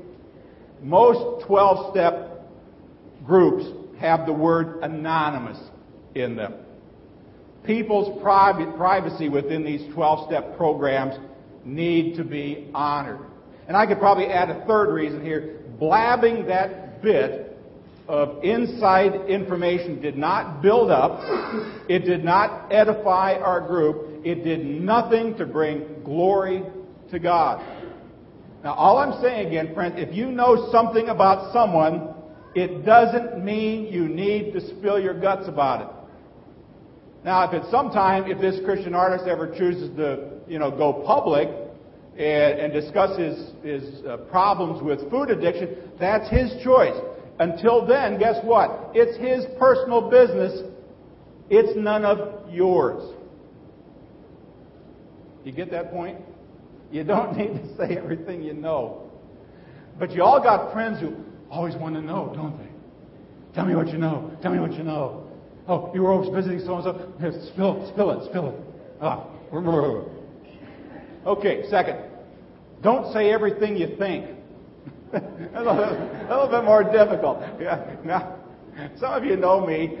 Most 0.81 1.45
12 1.45 1.91
step 1.91 2.47
groups 3.25 3.65
have 3.99 4.25
the 4.25 4.33
word 4.33 4.79
anonymous 4.81 5.59
in 6.15 6.35
them. 6.35 6.55
People's 7.63 8.21
privacy 8.21 9.29
within 9.29 9.63
these 9.63 9.93
12 9.93 10.27
step 10.27 10.57
programs 10.57 11.15
need 11.65 12.17
to 12.17 12.23
be 12.23 12.69
honored. 12.73 13.19
And 13.67 13.77
I 13.77 13.85
could 13.85 13.99
probably 13.99 14.25
add 14.27 14.49
a 14.49 14.65
third 14.65 14.93
reason 14.93 15.23
here. 15.23 15.59
Blabbing 15.79 16.47
that 16.47 17.01
bit 17.01 17.57
of 18.07 18.43
inside 18.43 19.29
information 19.29 20.01
did 20.01 20.17
not 20.17 20.61
build 20.61 20.91
up. 20.91 21.21
It 21.89 21.99
did 21.99 22.23
not 22.23 22.71
edify 22.71 23.35
our 23.35 23.61
group. 23.61 24.25
It 24.25 24.43
did 24.43 24.65
nothing 24.65 25.37
to 25.37 25.45
bring 25.45 26.03
glory 26.03 26.63
to 27.11 27.19
God. 27.19 27.63
Now, 28.63 28.73
all 28.73 28.97
I'm 28.97 29.21
saying 29.21 29.47
again, 29.47 29.73
friends, 29.73 29.95
if 29.97 30.13
you 30.13 30.27
know 30.27 30.69
something 30.71 31.09
about 31.09 31.53
someone, 31.53 32.13
it 32.53 32.85
doesn't 32.85 33.43
mean 33.43 33.85
you 33.85 34.07
need 34.07 34.53
to 34.53 34.77
spill 34.77 34.99
your 34.99 35.19
guts 35.19 35.47
about 35.47 35.81
it. 35.81 35.87
Now, 37.23 37.49
if 37.49 37.53
at 37.53 37.71
some 37.71 37.91
time, 37.91 38.29
if 38.29 38.39
this 38.41 38.59
Christian 38.65 38.93
artist 38.93 39.27
ever 39.27 39.47
chooses 39.57 39.95
to, 39.95 40.40
you 40.51 40.59
know, 40.59 40.69
go 40.69 41.01
public 41.05 41.47
and, 42.17 42.59
and 42.59 42.73
discuss 42.73 43.17
his, 43.17 43.51
his 43.63 44.05
uh, 44.05 44.17
problems 44.29 44.83
with 44.83 45.09
food 45.09 45.29
addiction, 45.29 45.77
that's 45.97 46.29
his 46.29 46.51
choice. 46.61 46.99
Until 47.39 47.87
then, 47.87 48.19
guess 48.19 48.35
what? 48.43 48.91
It's 48.93 49.17
his 49.17 49.45
personal 49.57 50.09
business. 50.09 50.61
It's 51.49 51.71
none 51.77 52.03
of 52.03 52.51
yours. 52.51 53.15
You 55.45 55.53
get 55.53 55.71
that 55.71 55.89
point? 55.91 56.17
You 56.91 57.05
don't 57.05 57.37
need 57.37 57.53
to 57.53 57.77
say 57.77 57.97
everything 57.97 58.43
you 58.43 58.53
know. 58.53 59.09
But 59.97 60.11
you 60.11 60.21
all 60.21 60.43
got 60.43 60.73
friends 60.73 60.99
who 60.99 61.15
always 61.49 61.75
want 61.77 61.95
to 61.95 62.01
know, 62.01 62.33
don't 62.35 62.57
they? 62.57 62.69
Tell 63.55 63.65
me 63.65 63.73
what 63.73 63.87
you 63.87 63.97
know. 63.97 64.37
Tell 64.41 64.51
me 64.51 64.59
what 64.59 64.73
you 64.73 64.83
know. 64.83 65.29
Oh, 65.69 65.91
you 65.93 66.01
were 66.01 66.11
always 66.11 66.29
visiting 66.35 66.59
so 66.59 66.75
and 66.75 66.83
so. 66.83 67.47
Spill, 67.53 67.89
spill 67.93 68.11
it, 68.11 68.29
spill 68.29 68.49
it. 68.49 68.55
Ah. 69.01 69.27
Okay, 71.25 71.69
second. 71.69 71.99
Don't 72.81 73.13
say 73.13 73.31
everything 73.31 73.77
you 73.77 73.95
think. 73.97 74.25
a, 75.13 75.19
little, 75.57 75.73
a 75.73 76.27
little 76.29 76.49
bit 76.49 76.63
more 76.63 76.83
difficult. 76.83 77.41
Yeah. 77.59 77.95
Now, 78.03 78.37
some 78.99 79.13
of 79.13 79.23
you 79.23 79.35
know 79.35 79.65
me. 79.65 79.97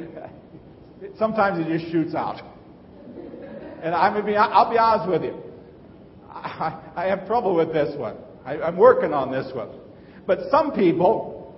Sometimes 1.17 1.65
it 1.65 1.77
just 1.77 1.91
shoots 1.91 2.15
out. 2.15 2.41
And 3.83 3.93
gonna 3.93 4.23
be, 4.23 4.35
I'll 4.35 4.69
be 4.69 4.77
honest 4.77 5.09
with 5.09 5.23
you. 5.23 5.35
I, 6.29 6.79
I 6.95 7.05
have 7.05 7.27
trouble 7.27 7.55
with 7.55 7.73
this 7.73 7.95
one. 7.97 8.15
I, 8.45 8.61
I'm 8.61 8.77
working 8.77 9.13
on 9.13 9.31
this 9.31 9.53
one. 9.53 9.69
But 10.25 10.39
some 10.49 10.71
people, 10.71 11.55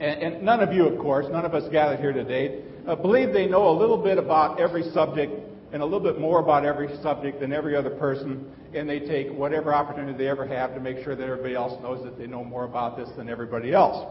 and, 0.00 0.22
and 0.22 0.42
none 0.42 0.60
of 0.60 0.72
you, 0.72 0.86
of 0.86 0.98
course, 0.98 1.26
none 1.30 1.44
of 1.44 1.54
us 1.54 1.70
gathered 1.70 2.00
here 2.00 2.12
today, 2.12 2.62
uh, 2.88 2.96
believe 2.96 3.32
they 3.32 3.46
know 3.46 3.68
a 3.68 3.76
little 3.78 4.02
bit 4.02 4.18
about 4.18 4.60
every 4.60 4.90
subject 4.92 5.32
and 5.74 5.82
a 5.82 5.84
little 5.84 5.98
bit 5.98 6.20
more 6.20 6.38
about 6.38 6.64
every 6.64 6.88
subject 7.02 7.40
than 7.40 7.52
every 7.52 7.74
other 7.74 7.90
person, 7.90 8.46
and 8.74 8.88
they 8.88 9.00
take 9.00 9.28
whatever 9.32 9.74
opportunity 9.74 10.16
they 10.16 10.28
ever 10.28 10.46
have 10.46 10.72
to 10.72 10.78
make 10.78 11.02
sure 11.02 11.16
that 11.16 11.24
everybody 11.24 11.56
else 11.56 11.82
knows 11.82 12.04
that 12.04 12.16
they 12.16 12.28
know 12.28 12.44
more 12.44 12.64
about 12.64 12.96
this 12.96 13.08
than 13.16 13.28
everybody 13.28 13.72
else. 13.72 14.08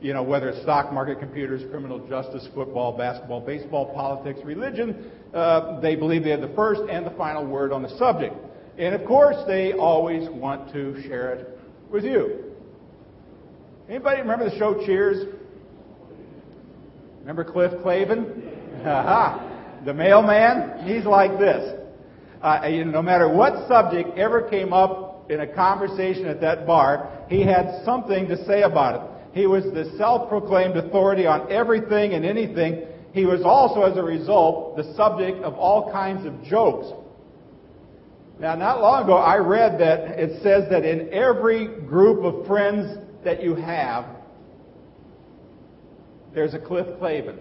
You 0.00 0.12
know, 0.12 0.24
whether 0.24 0.48
it's 0.48 0.60
stock 0.62 0.92
market, 0.92 1.20
computers, 1.20 1.62
criminal 1.70 2.04
justice, 2.08 2.48
football, 2.52 2.98
basketball, 2.98 3.42
baseball, 3.42 3.94
politics, 3.94 4.40
religion, 4.42 5.08
uh, 5.32 5.78
they 5.78 5.94
believe 5.94 6.24
they 6.24 6.30
have 6.30 6.40
the 6.40 6.52
first 6.56 6.80
and 6.90 7.06
the 7.06 7.12
final 7.12 7.46
word 7.46 7.70
on 7.70 7.84
the 7.84 7.96
subject. 7.96 8.34
And 8.76 8.92
of 8.92 9.06
course, 9.06 9.36
they 9.46 9.72
always 9.72 10.28
want 10.30 10.72
to 10.72 11.00
share 11.02 11.32
it 11.34 11.60
with 11.92 12.02
you. 12.02 12.54
Anybody 13.88 14.20
remember 14.20 14.50
the 14.50 14.58
show 14.58 14.84
Cheers? 14.84 15.32
Remember 17.20 17.44
Cliff 17.44 17.70
Clavin? 17.84 19.52
the 19.86 19.94
mailman? 19.94 20.86
He's 20.86 21.06
like 21.06 21.38
this. 21.38 21.80
Uh, 22.42 22.66
you 22.68 22.84
know, 22.84 22.90
no 22.90 23.02
matter 23.02 23.28
what 23.28 23.66
subject 23.68 24.18
ever 24.18 24.42
came 24.42 24.72
up 24.72 25.30
in 25.30 25.40
a 25.40 25.46
conversation 25.46 26.26
at 26.26 26.40
that 26.42 26.66
bar, 26.66 27.24
he 27.28 27.42
had 27.42 27.82
something 27.84 28.28
to 28.28 28.44
say 28.44 28.62
about 28.62 28.94
it. 28.96 29.38
He 29.38 29.46
was 29.46 29.64
the 29.64 29.94
self-proclaimed 29.96 30.76
authority 30.76 31.26
on 31.26 31.50
everything 31.50 32.12
and 32.12 32.24
anything. 32.24 32.86
He 33.12 33.24
was 33.24 33.42
also, 33.42 33.82
as 33.82 33.96
a 33.96 34.02
result, 34.02 34.76
the 34.76 34.94
subject 34.94 35.42
of 35.42 35.54
all 35.54 35.90
kinds 35.90 36.26
of 36.26 36.42
jokes. 36.44 36.88
Now, 38.38 38.54
not 38.54 38.82
long 38.82 39.04
ago, 39.04 39.16
I 39.16 39.36
read 39.36 39.80
that 39.80 40.18
it 40.18 40.42
says 40.42 40.68
that 40.70 40.84
in 40.84 41.12
every 41.12 41.66
group 41.86 42.22
of 42.22 42.46
friends 42.46 42.98
that 43.24 43.42
you 43.42 43.54
have, 43.54 44.04
there's 46.34 46.52
a 46.52 46.58
Cliff 46.58 46.86
Clavin. 47.00 47.38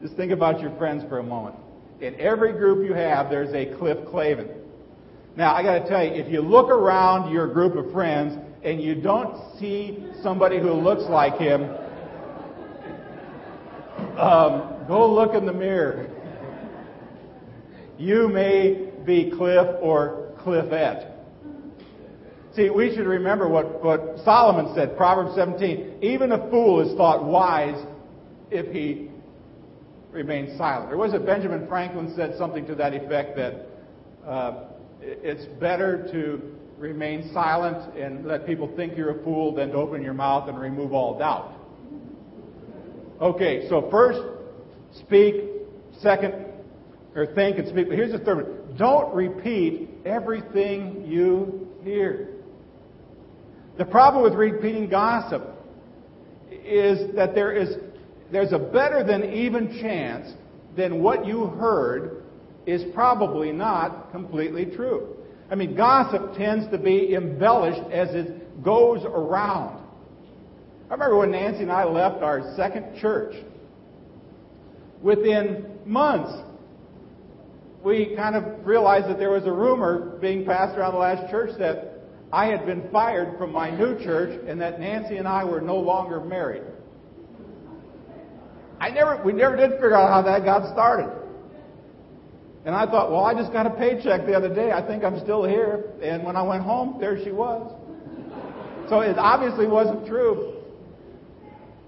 Just 0.00 0.14
think 0.14 0.30
about 0.30 0.60
your 0.60 0.76
friends 0.76 1.04
for 1.08 1.18
a 1.18 1.22
moment. 1.22 1.56
In 2.00 2.14
every 2.20 2.52
group 2.52 2.86
you 2.86 2.94
have, 2.94 3.28
there's 3.30 3.52
a 3.52 3.76
Cliff 3.78 3.98
Clavin. 4.06 4.48
Now, 5.36 5.54
I 5.54 5.62
got 5.62 5.80
to 5.80 5.88
tell 5.88 6.04
you, 6.04 6.12
if 6.12 6.30
you 6.30 6.40
look 6.40 6.68
around 6.68 7.32
your 7.32 7.52
group 7.52 7.74
of 7.74 7.92
friends 7.92 8.38
and 8.62 8.80
you 8.80 8.94
don't 8.94 9.58
see 9.58 9.98
somebody 10.22 10.60
who 10.60 10.72
looks 10.72 11.02
like 11.02 11.34
him, 11.34 11.64
um, 14.18 14.84
go 14.86 15.12
look 15.12 15.34
in 15.34 15.46
the 15.46 15.52
mirror. 15.52 16.08
You 17.98 18.28
may 18.28 18.90
be 19.04 19.32
Cliff 19.36 19.66
or 19.80 20.32
Cliffette. 20.40 21.12
See, 22.54 22.70
we 22.70 22.94
should 22.94 23.06
remember 23.06 23.48
what, 23.48 23.84
what 23.84 24.18
Solomon 24.24 24.72
said, 24.74 24.96
Proverbs 24.96 25.34
17. 25.36 25.98
Even 26.02 26.32
a 26.32 26.50
fool 26.50 26.80
is 26.80 26.96
thought 26.96 27.24
wise 27.24 27.84
if 28.50 28.72
he 28.72 29.08
remains 30.12 30.56
silent. 30.58 30.92
Or 30.92 30.96
was 30.96 31.14
it 31.14 31.24
Benjamin 31.26 31.66
Franklin 31.68 32.12
said 32.16 32.34
something 32.38 32.66
to 32.66 32.74
that 32.76 32.94
effect 32.94 33.36
that 33.36 33.66
uh, 34.26 34.64
it's 35.00 35.44
better 35.60 36.08
to 36.12 36.42
remain 36.78 37.30
silent 37.32 37.94
and 37.96 38.24
let 38.24 38.46
people 38.46 38.70
think 38.76 38.96
you're 38.96 39.20
a 39.20 39.24
fool 39.24 39.54
than 39.54 39.70
to 39.70 39.74
open 39.74 40.02
your 40.02 40.14
mouth 40.14 40.48
and 40.48 40.58
remove 40.58 40.92
all 40.92 41.18
doubt? 41.18 41.54
Okay, 43.20 43.68
so 43.68 43.88
first, 43.90 44.20
speak. 45.00 45.34
Second, 46.00 46.46
or 47.16 47.26
think 47.34 47.58
and 47.58 47.68
speak. 47.68 47.88
But 47.88 47.96
here's 47.96 48.12
the 48.12 48.20
third 48.20 48.36
one. 48.36 48.76
Don't 48.76 49.12
repeat 49.12 49.90
everything 50.04 51.04
you 51.06 51.68
hear. 51.82 52.28
The 53.78 53.84
problem 53.84 54.22
with 54.22 54.34
repeating 54.34 54.88
gossip 54.88 55.42
is 56.50 57.14
that 57.16 57.34
there 57.34 57.52
is 57.52 57.76
there's 58.30 58.52
a 58.52 58.58
better 58.58 59.04
than 59.04 59.32
even 59.32 59.80
chance 59.80 60.32
than 60.76 61.02
what 61.02 61.26
you 61.26 61.46
heard 61.46 62.24
is 62.66 62.84
probably 62.94 63.52
not 63.52 64.10
completely 64.12 64.66
true. 64.66 65.16
I 65.50 65.54
mean, 65.54 65.74
gossip 65.74 66.36
tends 66.36 66.70
to 66.70 66.78
be 66.78 67.14
embellished 67.14 67.90
as 67.90 68.14
it 68.14 68.62
goes 68.62 69.02
around. 69.04 69.82
I 70.90 70.92
remember 70.92 71.18
when 71.18 71.30
Nancy 71.30 71.62
and 71.62 71.72
I 71.72 71.84
left 71.84 72.22
our 72.22 72.54
second 72.56 73.00
church. 73.00 73.34
Within 75.02 75.78
months, 75.86 76.32
we 77.82 78.14
kind 78.16 78.36
of 78.36 78.66
realized 78.66 79.08
that 79.08 79.18
there 79.18 79.30
was 79.30 79.44
a 79.44 79.52
rumor 79.52 80.18
being 80.20 80.44
passed 80.44 80.76
around 80.76 80.92
the 80.92 80.98
last 80.98 81.30
church 81.30 81.50
that 81.58 82.00
I 82.32 82.46
had 82.46 82.66
been 82.66 82.90
fired 82.90 83.38
from 83.38 83.52
my 83.52 83.70
new 83.70 83.98
church 84.02 84.38
and 84.46 84.60
that 84.60 84.80
Nancy 84.80 85.16
and 85.16 85.26
I 85.26 85.44
were 85.44 85.60
no 85.60 85.78
longer 85.78 86.20
married. 86.20 86.62
I 88.80 88.90
never, 88.90 89.22
we 89.24 89.32
never 89.32 89.56
did 89.56 89.72
figure 89.72 89.96
out 89.96 90.08
how 90.08 90.22
that 90.22 90.44
got 90.44 90.72
started. 90.72 91.10
And 92.64 92.74
I 92.74 92.86
thought, 92.86 93.10
well, 93.10 93.24
I 93.24 93.34
just 93.34 93.52
got 93.52 93.66
a 93.66 93.70
paycheck 93.70 94.26
the 94.26 94.34
other 94.34 94.54
day. 94.54 94.72
I 94.72 94.86
think 94.86 95.02
I'm 95.02 95.18
still 95.20 95.44
here. 95.44 95.84
And 96.02 96.24
when 96.24 96.36
I 96.36 96.42
went 96.42 96.62
home, 96.62 96.98
there 97.00 97.22
she 97.24 97.30
was. 97.30 97.72
So 98.88 99.00
it 99.00 99.18
obviously 99.18 99.66
wasn't 99.66 100.06
true. 100.06 100.54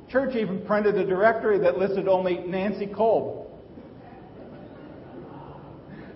Church 0.09 0.35
even 0.37 0.65
printed 0.67 0.97
a 0.97 1.07
directory 1.07 1.59
that 1.61 1.79
listed 1.79 2.09
only 2.09 2.39
Nancy 2.39 2.87
Kolb. 2.87 3.47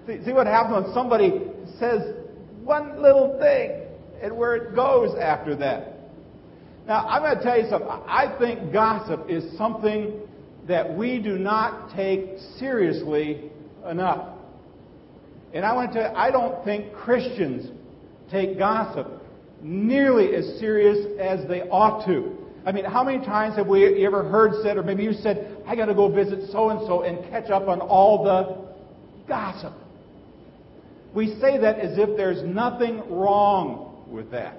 See, 0.06 0.24
see 0.24 0.32
what 0.32 0.46
happens 0.46 0.86
when 0.86 0.94
somebody 0.94 1.42
says 1.78 2.14
one 2.62 3.00
little 3.00 3.38
thing 3.38 3.82
and 4.22 4.36
where 4.36 4.56
it 4.56 4.74
goes 4.74 5.16
after 5.18 5.54
that. 5.56 5.94
Now, 6.86 7.06
I'm 7.06 7.22
going 7.22 7.36
to 7.36 7.42
tell 7.42 7.58
you 7.58 7.68
something. 7.70 7.88
I 7.88 8.34
think 8.38 8.72
gossip 8.72 9.26
is 9.28 9.56
something 9.56 10.20
that 10.66 10.96
we 10.96 11.18
do 11.18 11.38
not 11.38 11.94
take 11.94 12.38
seriously 12.58 13.50
enough. 13.88 14.34
And 15.52 15.64
I 15.64 15.74
want 15.74 15.92
to 15.92 16.00
tell 16.00 16.10
you, 16.10 16.16
I 16.16 16.30
don't 16.30 16.64
think 16.64 16.92
Christians 16.94 17.70
take 18.30 18.58
gossip 18.58 19.06
nearly 19.60 20.34
as 20.34 20.58
serious 20.58 21.06
as 21.20 21.46
they 21.48 21.62
ought 21.62 22.06
to. 22.06 22.36
I 22.66 22.72
mean, 22.72 22.84
how 22.86 23.04
many 23.04 23.24
times 23.24 23.56
have 23.56 23.66
we 23.66 24.04
ever 24.06 24.28
heard 24.28 24.62
said, 24.62 24.78
or 24.78 24.82
maybe 24.82 25.04
you 25.04 25.12
said, 25.12 25.58
I 25.66 25.76
got 25.76 25.86
to 25.86 25.94
go 25.94 26.08
visit 26.08 26.50
so 26.50 26.70
and 26.70 26.80
so 26.86 27.02
and 27.02 27.28
catch 27.30 27.50
up 27.50 27.68
on 27.68 27.80
all 27.80 28.24
the 28.24 29.26
gossip? 29.28 29.74
We 31.14 31.38
say 31.40 31.58
that 31.58 31.78
as 31.78 31.98
if 31.98 32.16
there's 32.16 32.42
nothing 32.42 33.02
wrong 33.10 34.04
with 34.10 34.30
that. 34.30 34.56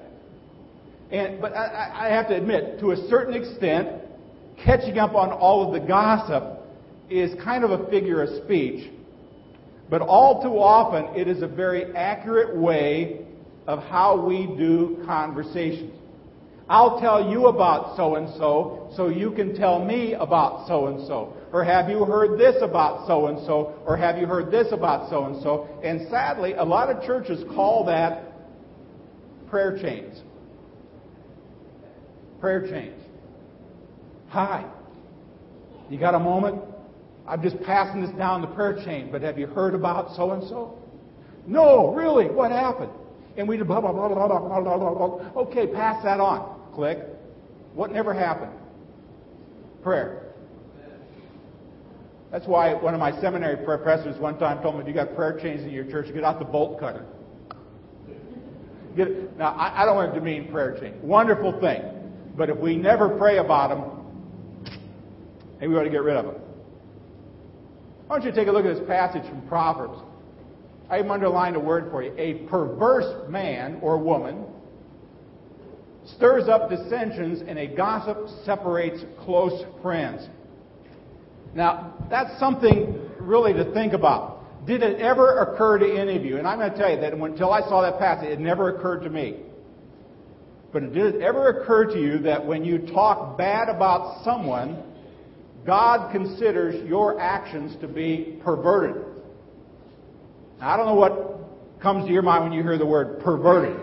And, 1.12 1.42
but 1.42 1.54
I, 1.54 2.08
I 2.08 2.08
have 2.10 2.28
to 2.30 2.36
admit, 2.36 2.80
to 2.80 2.92
a 2.92 3.08
certain 3.10 3.34
extent, 3.34 4.05
catching 4.64 4.98
up 4.98 5.16
on 5.16 5.32
all 5.32 5.68
of 5.68 5.80
the 5.80 5.88
gossip 5.88 6.62
is 7.10 7.34
kind 7.44 7.64
of 7.64 7.72
a 7.72 7.90
figure 7.90 8.24
of 8.24 8.44
speech. 8.44 8.92
But 9.90 10.02
all 10.02 10.42
too 10.42 10.58
often, 10.58 11.20
it 11.20 11.28
is 11.28 11.44
a 11.44 11.48
very 11.48 11.96
accurate 11.96 12.56
way 12.56 13.26
of 13.68 13.80
how 13.84 14.26
we 14.26 14.48
do 14.58 15.04
conversations. 15.06 15.94
I'll 16.68 17.00
tell 17.00 17.30
you 17.30 17.48
about 17.48 17.96
so 17.96 18.16
and 18.16 18.28
so, 18.38 18.92
so 18.96 19.10
you 19.10 19.32
can 19.32 19.56
tell 19.56 19.84
me 19.84 20.14
about 20.14 20.68
so 20.68 20.88
and 20.88 21.06
so. 21.06 21.34
Or 21.54 21.64
have 21.64 21.90
you 21.90 22.06
heard 22.06 22.40
this 22.40 22.56
about 22.62 23.06
so 23.06 23.28
and 23.28 23.38
so? 23.46 23.76
Or 23.86 23.96
have 23.96 24.18
you 24.18 24.26
heard 24.26 24.52
this 24.52 24.68
about 24.72 25.10
so 25.12 25.26
and 25.26 25.42
so? 25.44 25.68
And 25.84 26.08
sadly, 26.10 26.54
a 26.54 26.64
lot 26.64 26.90
of 26.90 27.04
churches 27.06 27.44
call 27.54 27.86
that 27.86 28.32
prayer 29.48 29.78
chains. 29.80 30.22
Prayer 32.42 32.68
chains. 32.68 33.05
Hi. 34.36 34.66
You 35.90 35.98
got 35.98 36.14
a 36.14 36.20
moment? 36.20 36.62
I'm 37.26 37.42
just 37.42 37.58
passing 37.62 38.02
this 38.02 38.12
down 38.18 38.42
the 38.42 38.48
prayer 38.48 38.84
chain, 38.84 39.08
but 39.10 39.22
have 39.22 39.40
you 39.40 39.48
heard 39.48 39.74
about 39.74 40.14
so 40.14 40.32
and 40.32 40.44
so? 40.44 40.78
No, 41.48 41.94
really? 41.94 42.26
What 42.26 42.52
happened? 42.52 42.92
And 43.38 43.48
we 43.48 43.56
blah, 43.56 43.80
blah, 43.80 43.94
blah, 43.94 44.10
blah, 44.10 44.28
blah, 44.28 44.60
blah, 44.60 44.78
blah, 44.78 44.94
blah. 44.94 45.42
Okay, 45.44 45.68
pass 45.68 46.04
that 46.04 46.20
on. 46.20 46.60
Click. 46.74 47.00
What 47.76 47.94
never 47.94 48.14
happened? 48.14 48.52
Prayer. 49.82 50.34
That's 52.30 52.46
why 52.46 52.74
one 52.74 52.94
of 52.94 53.00
my 53.00 53.18
seminary 53.22 53.64
professors 53.64 54.20
one 54.20 54.38
time 54.38 54.62
told 54.62 54.76
me, 54.76 54.82
if 54.82 54.88
you 54.90 54.94
got 54.94 55.16
prayer 55.16 55.40
chains 55.40 55.64
in 55.64 55.70
your 55.70 55.86
church, 55.86 56.14
get 56.14 56.26
out 56.26 56.40
the 56.40 56.46
bolt 56.46 56.78
cutter. 56.78 57.06
Get, 58.98 59.38
now, 59.38 59.54
I, 59.54 59.84
I 59.84 59.86
don't 59.86 59.96
want 59.96 60.14
to 60.14 60.20
demean 60.20 60.52
prayer 60.52 60.78
chain. 60.78 60.96
Wonderful 61.02 61.58
thing. 61.62 61.84
But 62.36 62.50
if 62.50 62.58
we 62.58 62.76
never 62.76 63.18
pray 63.18 63.38
about 63.38 63.70
them, 63.70 63.95
maybe 65.60 65.74
we 65.74 65.80
ought 65.80 65.84
to 65.84 65.90
get 65.90 66.04
rid 66.04 66.18
of 66.18 66.26
them. 66.26 66.36
Why 68.08 68.18
don't 68.18 68.26
you 68.26 68.32
take 68.32 68.48
a 68.48 68.52
look 68.52 68.66
at 68.66 68.76
this 68.76 68.88
passage 68.88 69.28
from 69.28 69.48
Proverbs? 69.48 70.00
I 70.90 70.98
have 70.98 71.10
underlined 71.10 71.56
a 71.56 71.60
word 71.60 71.90
for 71.90 72.04
you. 72.04 72.14
A 72.18 72.48
perverse 72.48 73.30
man 73.30 73.80
or 73.82 73.98
woman 73.98 74.46
stirs 76.16 76.48
up 76.48 76.70
dissensions, 76.70 77.42
and 77.48 77.58
a 77.58 77.68
gossip 77.68 78.18
separates 78.46 79.04
close 79.22 79.64
friends. 79.82 80.28
Now, 81.56 81.94
that's 82.10 82.40
something 82.40 83.10
really 83.20 83.54
to 83.54 83.74
think 83.74 83.94
about. 83.94 84.66
Did 84.68 84.84
it 84.84 85.00
ever 85.00 85.40
occur 85.40 85.80
to 85.80 85.98
any 85.98 86.16
of 86.16 86.26
you? 86.26 86.38
And 86.38 86.48
I'm 86.48 86.60
going 86.60 86.72
to 86.72 86.78
tell 86.78 86.92
you 86.92 87.00
that 87.02 87.14
until 87.14 87.52
I 87.52 87.62
saw 87.62 87.82
that 87.82 87.98
passage, 87.98 88.30
it 88.30 88.40
never 88.40 88.76
occurred 88.76 89.04
to 89.04 89.10
me. 89.10 89.38
But 90.72 90.94
did 90.94 91.16
it 91.16 91.22
ever 91.22 91.48
occur 91.50 91.86
to 91.86 92.00
you 92.00 92.20
that 92.20 92.46
when 92.46 92.66
you 92.66 92.80
talk 92.80 93.38
bad 93.38 93.70
about 93.70 94.24
someone, 94.24 94.84
God 95.66 96.12
considers 96.12 96.88
your 96.88 97.20
actions 97.20 97.76
to 97.82 97.88
be 97.88 98.40
perverted? 98.44 99.04
Now, 100.60 100.74
I 100.74 100.78
don't 100.78 100.86
know 100.86 100.96
what 100.96 101.82
comes 101.82 102.06
to 102.06 102.12
your 102.12 102.22
mind 102.22 102.44
when 102.44 102.54
you 102.54 102.62
hear 102.62 102.78
the 102.78 102.86
word 102.86 103.20
perverted. 103.22 103.76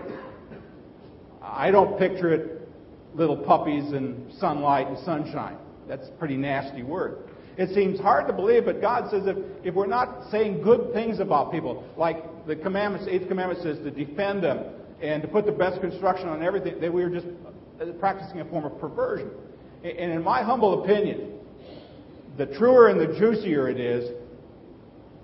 I 1.41 1.71
don't 1.71 1.99
picture 1.99 2.33
it 2.33 2.69
little 3.13 3.37
puppies 3.37 3.91
and 3.91 4.31
sunlight 4.39 4.87
and 4.87 4.97
sunshine. 5.05 5.57
That's 5.87 6.07
a 6.07 6.11
pretty 6.13 6.37
nasty 6.37 6.83
word. 6.83 7.29
It 7.57 7.69
seems 7.75 7.99
hard 7.99 8.25
to 8.27 8.33
believe, 8.33 8.65
but 8.65 8.81
God 8.81 9.11
says 9.11 9.23
if, 9.27 9.37
if 9.63 9.75
we're 9.75 9.85
not 9.85 10.31
saying 10.31 10.63
good 10.63 10.91
things 10.93 11.19
about 11.19 11.51
people, 11.51 11.87
like 11.97 12.47
the 12.47 12.55
commandments, 12.55 13.07
eighth 13.09 13.27
commandment 13.27 13.61
says 13.61 13.77
to 13.79 13.91
defend 13.91 14.43
them 14.43 14.65
and 15.01 15.21
to 15.21 15.27
put 15.27 15.45
the 15.45 15.51
best 15.51 15.79
construction 15.79 16.27
on 16.29 16.41
everything, 16.41 16.79
that 16.79 16.91
we 16.91 17.03
are 17.03 17.09
just 17.09 17.27
practicing 17.99 18.39
a 18.39 18.45
form 18.45 18.65
of 18.65 18.79
perversion. 18.79 19.29
And 19.83 20.11
in 20.11 20.23
my 20.23 20.41
humble 20.41 20.83
opinion, 20.83 21.33
the 22.37 22.45
truer 22.45 22.87
and 22.87 22.99
the 22.99 23.17
juicier 23.17 23.69
it 23.69 23.79
is, 23.79 24.09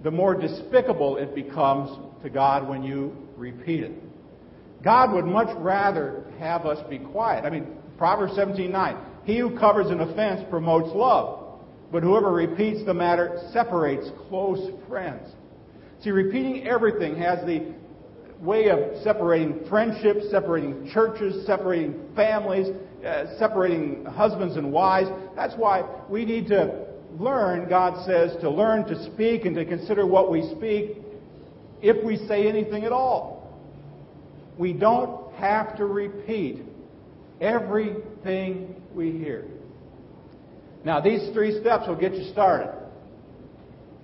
the 0.04 0.12
more 0.12 0.36
despicable 0.36 1.18
it 1.18 1.36
becomes 1.36 1.90
to 2.24 2.30
God 2.30 2.68
when 2.68 2.84
you 2.84 3.16
repeat 3.36 3.84
it. 3.84 3.92
God 4.84 5.14
would 5.14 5.26
much 5.26 5.50
rather 5.58 6.24
have 6.40 6.66
us 6.66 6.80
be 6.90 7.00
quiet. 7.00 7.46
I 7.46 7.50
mean, 7.50 7.68
Proverbs 7.98 8.34
17:9. 8.34 8.98
He 9.26 9.38
who 9.38 9.58
covers 9.58 9.90
an 9.90 10.00
offense 10.00 10.42
promotes 10.50 10.94
love, 10.96 11.60
but 11.92 12.02
whoever 12.02 12.32
repeats 12.32 12.86
the 12.86 12.94
matter 12.94 13.40
separates 13.52 14.10
close 14.30 14.72
friends. 14.88 15.30
See, 16.02 16.12
repeating 16.12 16.66
everything 16.66 17.16
has 17.18 17.46
the 17.46 17.74
way 18.42 18.70
of 18.70 19.02
separating 19.04 19.66
friendships, 19.68 20.30
separating 20.32 20.90
churches, 20.94 21.46
separating 21.46 22.00
families, 22.16 22.68
uh, 23.06 23.38
separating 23.38 24.06
husbands 24.06 24.56
and 24.56 24.72
wives. 24.72 25.10
That's 25.36 25.56
why 25.56 25.84
we 26.10 26.24
need 26.24 26.48
to 26.48 26.89
learn, 27.18 27.70
God 27.70 28.06
says, 28.06 28.40
to 28.42 28.50
learn 28.50 28.86
to 28.86 29.12
speak 29.12 29.46
and 29.46 29.56
to 29.56 29.66
consider 29.66 30.06
what 30.06 30.32
we 30.32 30.54
speak 30.56 30.98
if 31.82 32.04
we 32.04 32.18
say 32.28 32.48
anything 32.48 32.84
at 32.84 32.92
all. 32.92 33.58
We 34.58 34.74
don't 34.74 35.34
have 35.36 35.78
to 35.78 35.86
repeat 35.86 36.62
everything 37.40 38.76
we 38.94 39.12
hear. 39.12 39.46
Now, 40.84 41.00
these 41.00 41.30
three 41.34 41.60
steps 41.62 41.88
will 41.88 41.96
get 41.96 42.14
you 42.14 42.30
started. 42.32 42.74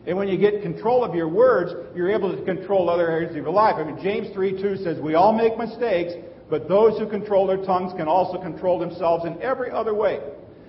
And 0.07 0.17
when 0.17 0.27
you 0.27 0.37
get 0.37 0.61
control 0.61 1.03
of 1.03 1.15
your 1.15 1.27
words, 1.27 1.71
you're 1.95 2.11
able 2.11 2.35
to 2.35 2.43
control 2.43 2.89
other 2.89 3.09
areas 3.09 3.31
of 3.31 3.37
your 3.37 3.49
life. 3.49 3.75
I 3.77 3.83
mean, 3.83 4.01
James 4.03 4.27
3 4.33 4.61
2 4.61 4.77
says, 4.77 4.99
We 4.99 5.15
all 5.15 5.33
make 5.33 5.57
mistakes, 5.57 6.13
but 6.49 6.67
those 6.67 6.99
who 6.99 7.07
control 7.07 7.47
their 7.47 7.63
tongues 7.65 7.93
can 7.93 8.07
also 8.07 8.39
control 8.39 8.77
themselves 8.77 9.25
in 9.25 9.41
every 9.41 9.71
other 9.71 9.93
way. 9.93 10.19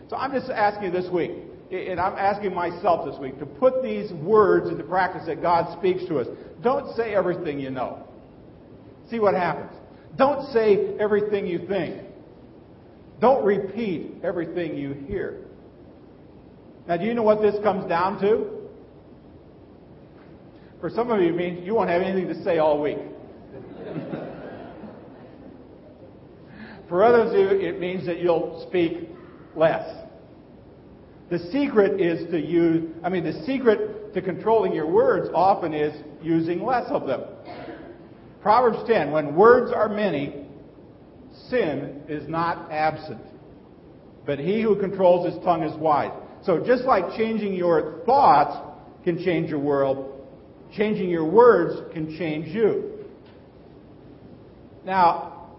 So 0.09 0.17
I'm 0.17 0.33
just 0.33 0.51
asking 0.51 0.85
you 0.85 0.91
this 0.91 1.11
week, 1.11 1.33
and 1.71 1.99
I'm 1.99 2.15
asking 2.15 2.55
myself 2.55 3.11
this 3.11 3.21
week, 3.21 3.39
to 3.39 3.47
put 3.47 3.83
these 3.83 4.13
words 4.13 4.69
into 4.69 4.85
practice 4.85 5.27
that 5.27 5.43
God 5.43 5.77
speaks 5.79 6.05
to 6.07 6.19
us. 6.19 6.29
Don't 6.63 6.95
say 6.97 7.15
everything 7.15 7.59
you 7.59 7.71
know. 7.71 8.07
See 9.11 9.19
what 9.19 9.35
happens. 9.35 9.73
Don't 10.17 10.53
say 10.53 10.97
everything 10.99 11.47
you 11.47 11.67
think. 11.67 12.03
Don't 13.21 13.45
repeat 13.45 14.13
everything 14.23 14.77
you 14.77 14.93
hear. 14.93 15.43
Now, 16.87 16.97
do 16.97 17.05
you 17.05 17.15
know 17.15 17.23
what 17.23 17.41
this 17.41 17.57
comes 17.63 17.89
down 17.89 18.21
to? 18.21 18.51
For 20.81 20.91
some 20.91 21.11
of 21.11 21.21
you, 21.21 21.29
it 21.31 21.37
means 21.37 21.67
you 21.67 21.75
won't 21.75 21.91
have 21.91 22.03
anything 22.03 22.29
to 22.29 22.45
say 22.45 22.59
all 22.59 22.81
week. 22.81 22.99
For 26.89 27.03
others 27.03 27.33
of 27.33 27.39
you, 27.39 27.49
it 27.67 27.81
means 27.81 28.07
that 28.07 28.21
you'll 28.21 28.65
speak 28.69 29.09
less. 29.57 30.06
The 31.29 31.39
secret 31.51 32.01
is 32.01 32.31
to 32.31 32.41
use, 32.41 32.89
I 33.03 33.09
mean, 33.09 33.25
the 33.25 33.45
secret 33.45 34.15
to 34.15 34.23
controlling 34.23 34.73
your 34.73 34.87
words 34.87 35.29
often 35.35 35.75
is 35.75 35.93
using 36.23 36.63
less 36.63 36.87
of 36.89 37.07
them. 37.07 37.23
Proverbs 38.43 38.79
10 38.87 39.11
When 39.11 39.35
words 39.35 39.73
are 39.73 39.89
many, 39.89 40.47
sin 41.49 42.03
is 42.09 42.29
not 42.29 42.71
absent. 42.71 43.21
But 44.25 44.39
he 44.39 44.63
who 44.63 44.79
controls 44.79 45.33
his 45.33 45.43
tongue 45.45 45.65
is 45.65 45.77
wise. 45.79 46.13
So 46.45 46.65
just 46.65 46.85
like 46.85 47.17
changing 47.17 47.55
your 47.55 48.03
thoughts 48.07 48.57
can 49.03 49.19
change 49.25 49.51
your 49.51 49.59
world, 49.59 50.21
changing 50.77 51.09
your 51.09 51.25
words 51.25 51.93
can 51.93 52.17
change 52.17 52.49
you. 52.49 53.05
Now, 54.85 55.57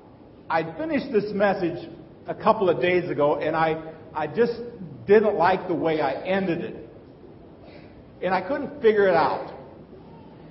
I 0.50 0.64
finished 0.78 1.12
this 1.12 1.26
message 1.34 1.90
a 2.26 2.36
couple 2.36 2.70
of 2.70 2.82
days 2.82 3.10
ago, 3.10 3.36
and 3.36 3.54
I, 3.54 3.94
I 4.14 4.28
just 4.28 4.54
didn't 5.08 5.36
like 5.36 5.68
the 5.68 5.74
way 5.74 6.02
I 6.02 6.14
ended 6.24 6.62
it. 6.62 6.90
And 8.22 8.34
I 8.34 8.42
couldn't 8.42 8.82
figure 8.82 9.08
it 9.08 9.16
out. 9.16 9.54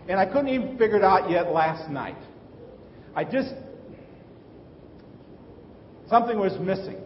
And 0.08 0.18
I 0.18 0.26
couldn't 0.26 0.48
even 0.48 0.78
figure 0.78 0.96
it 0.96 1.04
out 1.04 1.30
yet 1.30 1.52
last 1.52 1.90
night. 1.90 2.16
I 3.14 3.24
just, 3.24 3.54
something 6.08 6.38
was 6.38 6.58
missing. 6.60 7.00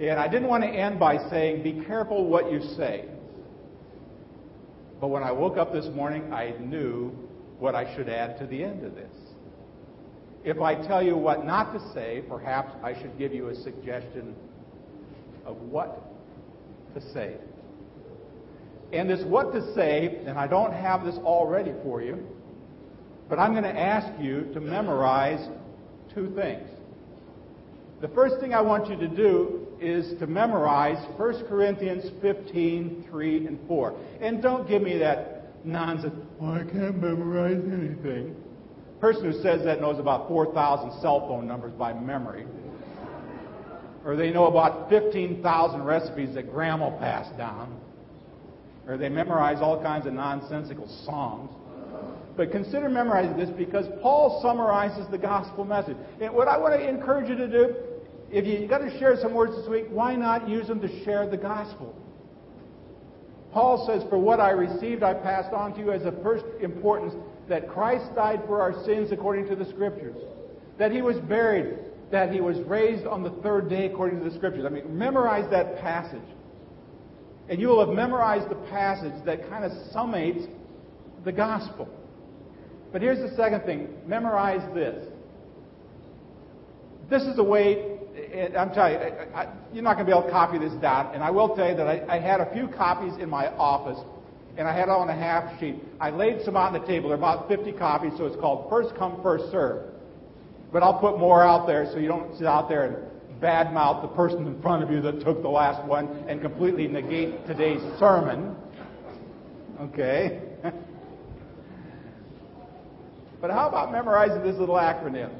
And 0.00 0.18
I 0.18 0.28
didn't 0.28 0.48
want 0.48 0.64
to 0.64 0.68
end 0.68 0.98
by 0.98 1.18
saying, 1.30 1.62
be 1.62 1.84
careful 1.84 2.26
what 2.26 2.50
you 2.50 2.60
say. 2.76 3.04
But 5.00 5.08
when 5.08 5.22
I 5.22 5.32
woke 5.32 5.56
up 5.56 5.72
this 5.72 5.86
morning, 5.94 6.32
I 6.32 6.54
knew 6.58 7.10
what 7.58 7.74
I 7.74 7.94
should 7.94 8.08
add 8.08 8.38
to 8.38 8.46
the 8.46 8.64
end 8.64 8.84
of 8.84 8.94
this. 8.94 9.12
If 10.44 10.60
I 10.60 10.74
tell 10.86 11.02
you 11.02 11.16
what 11.16 11.44
not 11.44 11.72
to 11.74 11.92
say, 11.92 12.22
perhaps 12.28 12.72
I 12.82 13.00
should 13.00 13.16
give 13.18 13.32
you 13.32 13.48
a 13.48 13.54
suggestion 13.54 14.34
of 15.44 15.56
what 15.56 16.09
to 16.94 17.00
say. 17.12 17.36
And 18.92 19.08
this 19.08 19.22
what 19.24 19.52
to 19.52 19.74
say, 19.74 20.20
and 20.26 20.36
I 20.38 20.46
don't 20.46 20.72
have 20.72 21.04
this 21.04 21.16
all 21.24 21.46
ready 21.46 21.72
for 21.82 22.02
you, 22.02 22.26
but 23.28 23.38
I'm 23.38 23.52
going 23.52 23.64
to 23.64 23.78
ask 23.78 24.20
you 24.20 24.50
to 24.54 24.60
memorize 24.60 25.48
two 26.12 26.32
things. 26.34 26.68
The 28.00 28.08
first 28.08 28.40
thing 28.40 28.54
I 28.54 28.60
want 28.60 28.88
you 28.88 28.96
to 28.96 29.08
do 29.08 29.68
is 29.80 30.18
to 30.18 30.26
memorize 30.26 30.98
1 31.16 31.44
Corinthians 31.46 32.10
15, 32.20 33.06
3 33.08 33.46
and 33.46 33.58
4. 33.68 33.96
And 34.20 34.42
don't 34.42 34.68
give 34.68 34.82
me 34.82 34.98
that 34.98 35.64
nonsense, 35.64 36.14
well, 36.40 36.52
I 36.52 36.64
can't 36.64 37.00
memorize 37.00 37.62
anything. 37.72 38.34
person 39.00 39.30
who 39.30 39.40
says 39.42 39.64
that 39.64 39.80
knows 39.80 39.98
about 39.98 40.28
4,000 40.28 41.00
cell 41.00 41.28
phone 41.28 41.46
numbers 41.46 41.72
by 41.72 41.92
memory. 41.92 42.46
Or 44.04 44.16
they 44.16 44.30
know 44.30 44.46
about 44.46 44.88
15,000 44.88 45.82
recipes 45.82 46.34
that 46.34 46.50
grandma 46.50 46.90
passed 46.98 47.36
down. 47.36 47.78
Or 48.86 48.96
they 48.96 49.08
memorize 49.08 49.60
all 49.60 49.82
kinds 49.82 50.06
of 50.06 50.14
nonsensical 50.14 50.88
songs. 51.04 51.50
But 52.36 52.50
consider 52.50 52.88
memorizing 52.88 53.36
this 53.36 53.50
because 53.50 53.86
Paul 54.00 54.40
summarizes 54.42 55.06
the 55.10 55.18
gospel 55.18 55.64
message. 55.64 55.96
And 56.20 56.32
what 56.32 56.48
I 56.48 56.56
want 56.56 56.74
to 56.74 56.88
encourage 56.88 57.28
you 57.28 57.36
to 57.36 57.48
do, 57.48 57.74
if 58.30 58.46
you've 58.46 58.70
got 58.70 58.78
to 58.78 58.98
share 58.98 59.16
some 59.20 59.34
words 59.34 59.54
this 59.56 59.68
week, 59.68 59.86
why 59.90 60.14
not 60.16 60.48
use 60.48 60.68
them 60.68 60.80
to 60.80 61.04
share 61.04 61.28
the 61.28 61.36
gospel? 61.36 61.94
Paul 63.52 63.86
says, 63.86 64.08
For 64.08 64.18
what 64.18 64.40
I 64.40 64.50
received, 64.50 65.02
I 65.02 65.14
passed 65.14 65.52
on 65.52 65.74
to 65.74 65.80
you 65.80 65.92
as 65.92 66.04
of 66.04 66.22
first 66.22 66.44
importance 66.60 67.14
that 67.48 67.68
Christ 67.68 68.14
died 68.14 68.42
for 68.46 68.62
our 68.62 68.84
sins 68.84 69.10
according 69.12 69.48
to 69.48 69.56
the 69.56 69.64
Scriptures, 69.66 70.16
that 70.78 70.92
he 70.92 71.02
was 71.02 71.18
buried, 71.18 71.78
that 72.10 72.32
he 72.32 72.40
was 72.40 72.58
raised 72.66 73.06
on 73.06 73.22
the 73.22 73.30
third 73.42 73.68
day 73.68 73.86
according 73.86 74.18
to 74.22 74.28
the 74.28 74.36
Scriptures. 74.36 74.64
I 74.66 74.68
mean, 74.68 74.98
memorize 74.98 75.48
that 75.50 75.78
passage. 75.80 76.20
And 77.48 77.60
you 77.60 77.68
will 77.68 77.84
have 77.84 77.94
memorized 77.94 78.50
the 78.50 78.56
passage 78.70 79.14
that 79.24 79.48
kind 79.48 79.64
of 79.64 79.72
summates 79.92 80.48
the 81.24 81.32
gospel. 81.32 81.88
But 82.92 83.02
here's 83.02 83.18
the 83.18 83.36
second 83.36 83.62
thing 83.62 83.88
memorize 84.06 84.62
this. 84.74 85.04
This 87.08 87.22
is 87.22 87.38
a 87.38 87.42
way 87.42 87.98
I'm 88.56 88.72
telling 88.72 88.92
you, 88.94 88.98
I, 88.98 89.42
I, 89.42 89.52
you're 89.72 89.82
not 89.82 89.94
going 89.94 90.06
to 90.06 90.12
be 90.12 90.16
able 90.16 90.26
to 90.26 90.30
copy 90.30 90.58
this 90.58 90.72
down. 90.80 91.14
And 91.14 91.22
I 91.22 91.30
will 91.30 91.54
tell 91.54 91.68
you 91.68 91.76
that 91.76 91.86
I, 91.86 92.16
I 92.16 92.20
had 92.20 92.40
a 92.40 92.52
few 92.52 92.68
copies 92.68 93.14
in 93.20 93.28
my 93.28 93.48
office, 93.54 93.98
and 94.56 94.66
I 94.66 94.76
had 94.76 94.84
it 94.84 94.90
on 94.90 95.08
a 95.08 95.14
half 95.14 95.58
sheet. 95.60 95.76
I 96.00 96.10
laid 96.10 96.42
some 96.44 96.56
on 96.56 96.72
the 96.72 96.80
table. 96.80 97.08
There 97.08 97.18
are 97.18 97.20
about 97.20 97.48
50 97.48 97.72
copies, 97.72 98.12
so 98.16 98.26
it's 98.26 98.36
called 98.36 98.68
First 98.68 98.94
Come, 98.96 99.20
First 99.22 99.50
Serve. 99.50 99.90
But 100.72 100.82
I'll 100.82 100.98
put 100.98 101.18
more 101.18 101.42
out 101.42 101.66
there 101.66 101.90
so 101.92 101.98
you 101.98 102.08
don't 102.08 102.36
sit 102.36 102.46
out 102.46 102.68
there 102.68 102.84
and 102.84 102.96
badmouth 103.40 104.02
the 104.02 104.08
person 104.08 104.46
in 104.46 104.60
front 104.62 104.82
of 104.82 104.90
you 104.90 105.00
that 105.02 105.24
took 105.24 105.42
the 105.42 105.48
last 105.48 105.84
one 105.86 106.06
and 106.28 106.40
completely 106.40 106.86
negate 106.86 107.46
today's 107.46 107.80
sermon. 107.98 108.54
Okay? 109.80 110.40
but 113.40 113.50
how 113.50 113.68
about 113.68 113.90
memorizing 113.90 114.42
this 114.42 114.56
little 114.56 114.76
acronym? 114.76 115.32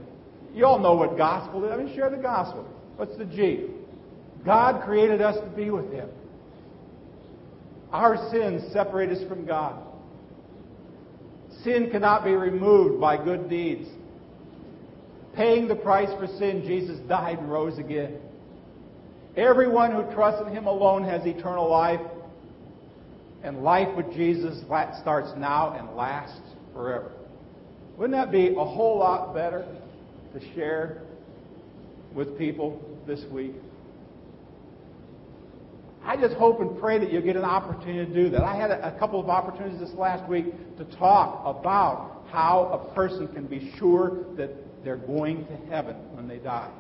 You 0.55 0.67
all 0.67 0.79
know 0.79 0.95
what 0.95 1.17
gospel 1.17 1.65
is. 1.65 1.71
I 1.71 1.77
mean, 1.77 1.95
share 1.95 2.11
the 2.11 2.17
gospel. 2.17 2.67
What's 2.97 3.17
the 3.17 3.25
G? 3.25 3.67
God 4.45 4.83
created 4.85 5.21
us 5.21 5.37
to 5.37 5.47
be 5.51 5.71
with 5.71 5.93
Him. 5.93 6.09
Our 7.93 8.31
sins 8.31 8.73
separate 8.73 9.11
us 9.11 9.29
from 9.29 9.45
God. 9.47 9.77
Sin 11.63 11.91
cannot 11.91 12.25
be 12.25 12.33
removed 12.33 13.01
by 13.01 13.23
good 13.23 13.49
deeds. 13.51 13.89
Paying 15.35 15.69
the 15.69 15.77
price 15.77 16.11
for 16.19 16.27
sin, 16.39 16.65
Jesus 16.67 16.99
died 17.09 17.39
and 17.39 17.51
rose 17.51 17.79
again. 17.79 18.19
Everyone 19.37 19.93
who 19.93 20.03
trusts 20.15 20.43
in 20.47 20.53
Him 20.53 20.67
alone 20.67 21.05
has 21.05 21.25
eternal 21.25 21.69
life. 21.69 22.01
And 23.43 23.63
life 23.63 23.97
with 23.97 24.13
Jesus 24.13 24.61
starts 25.01 25.29
now 25.37 25.73
and 25.79 25.97
lasts 25.97 26.41
forever. 26.75 27.11
Wouldn't 27.97 28.13
that 28.13 28.31
be 28.31 28.49
a 28.49 28.65
whole 28.65 28.99
lot 28.99 29.35
better? 29.35 29.65
to 30.33 30.55
share 30.55 31.03
with 32.15 32.39
people 32.39 32.81
this 33.07 33.21
week? 33.31 33.55
I 36.03 36.17
just 36.17 36.35
hope 36.37 36.61
and 36.61 36.81
pray 36.81 36.99
that 36.99 37.13
you'll 37.13 37.23
get 37.23 37.37
an 37.37 37.45
opportunity 37.45 38.11
to 38.11 38.25
do 38.25 38.31
that. 38.31 38.43
I 38.43 38.57
had 38.57 38.71
a, 38.71 38.97
couple 38.99 39.21
of 39.21 39.29
opportunities 39.29 39.81
this 39.81 39.93
last 39.93 40.27
week 40.29 40.47
to 40.79 40.85
talk 40.97 41.43
about 41.45 42.25
how 42.31 42.89
a 42.91 42.95
person 42.95 43.29
can 43.29 43.47
be 43.47 43.73
sure 43.79 44.25
that 44.37 44.51
they're 44.85 44.97
going 44.97 45.47
to 45.47 45.57
heaven 45.69 45.97
when 46.15 46.29
they 46.29 46.39
die. 46.39 46.71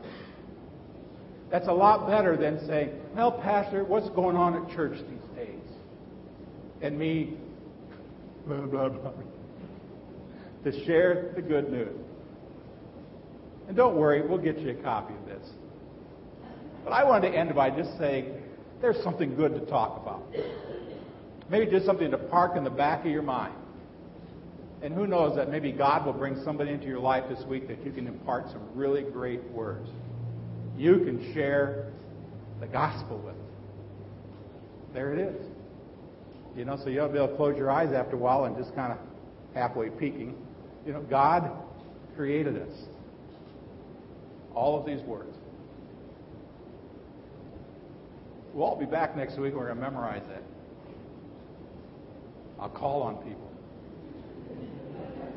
That's 1.50 1.68
a 1.68 1.72
lot 1.72 2.06
better 2.06 2.36
than 2.36 2.64
saying, 2.66 2.92
well, 3.14 3.32
Pastor, 3.32 3.84
what's 3.84 4.08
going 4.10 4.36
on 4.36 4.54
at 4.54 4.74
church 4.74 4.92
these 4.92 5.36
days? 5.36 5.60
And 6.80 6.98
me, 6.98 7.36
blah, 8.46 8.60
blah, 8.66 8.88
blah. 8.88 9.12
To 10.64 10.84
share 10.84 11.32
the 11.34 11.42
good 11.42 11.70
news. 11.70 11.96
And 13.66 13.76
don't 13.76 13.96
worry, 13.96 14.26
we'll 14.26 14.38
get 14.38 14.58
you 14.58 14.70
a 14.70 14.82
copy 14.82 15.14
of 15.14 15.26
this. 15.26 15.48
But 16.84 16.92
I 16.92 17.04
wanted 17.04 17.30
to 17.30 17.36
end 17.36 17.54
by 17.54 17.70
just 17.70 17.96
saying 17.98 18.32
there's 18.80 19.02
something 19.02 19.34
good 19.34 19.54
to 19.54 19.60
talk 19.66 20.00
about. 20.00 20.22
Maybe 21.50 21.70
just 21.70 21.84
something 21.84 22.10
to 22.10 22.18
park 22.18 22.56
in 22.56 22.64
the 22.64 22.70
back 22.70 23.04
of 23.04 23.10
your 23.10 23.22
mind. 23.22 23.54
And 24.82 24.94
who 24.94 25.06
knows 25.06 25.36
that 25.36 25.50
maybe 25.50 25.72
God 25.72 26.06
will 26.06 26.14
bring 26.14 26.42
somebody 26.42 26.70
into 26.70 26.86
your 26.86 27.00
life 27.00 27.24
this 27.28 27.44
week 27.46 27.68
that 27.68 27.84
you 27.84 27.92
can 27.92 28.06
impart 28.06 28.48
some 28.50 28.62
really 28.74 29.02
great 29.02 29.42
words. 29.50 29.90
You 30.76 31.00
can 31.00 31.34
share 31.34 31.92
the 32.60 32.66
gospel 32.66 33.18
with. 33.18 33.34
There 34.94 35.12
it 35.12 35.18
is. 35.18 35.46
You 36.56 36.64
know, 36.64 36.78
so 36.82 36.88
you'll 36.88 37.08
be 37.08 37.18
able 37.18 37.28
to 37.28 37.36
close 37.36 37.56
your 37.56 37.70
eyes 37.70 37.92
after 37.92 38.16
a 38.16 38.18
while 38.18 38.44
and 38.44 38.56
just 38.56 38.74
kind 38.74 38.92
of 38.92 38.98
halfway 39.54 39.90
peeking. 39.90 40.34
You 40.86 40.94
know, 40.94 41.02
God 41.02 41.50
created 42.16 42.56
us. 42.56 42.72
All 44.54 44.78
of 44.78 44.86
these 44.86 45.00
words. 45.02 45.36
We'll 48.52 48.66
all 48.66 48.76
be 48.76 48.86
back 48.86 49.16
next 49.16 49.38
week. 49.38 49.54
We're 49.54 49.66
going 49.66 49.76
to 49.76 49.80
memorize 49.80 50.22
that. 50.28 50.42
I'll 52.58 52.68
call 52.68 53.02
on 53.02 53.16
people. 53.16 53.49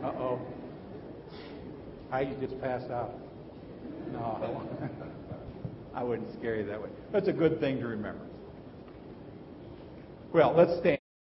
Uh 0.04 0.08
oh. 0.20 0.40
Heidi 2.10 2.36
just 2.42 2.60
passed 2.62 2.92
out. 2.92 3.14
No, 4.12 4.62
I 5.96 6.04
wouldn't 6.04 6.32
scare 6.34 6.58
you 6.58 6.66
that 6.66 6.82
way. 6.82 6.90
That's 7.12 7.30
a 7.30 7.34
good 7.34 7.60
thing 7.60 7.80
to 7.80 7.88
remember. 7.88 8.22
Well, 10.34 10.54
let's 10.56 10.78
stand. 10.80 11.03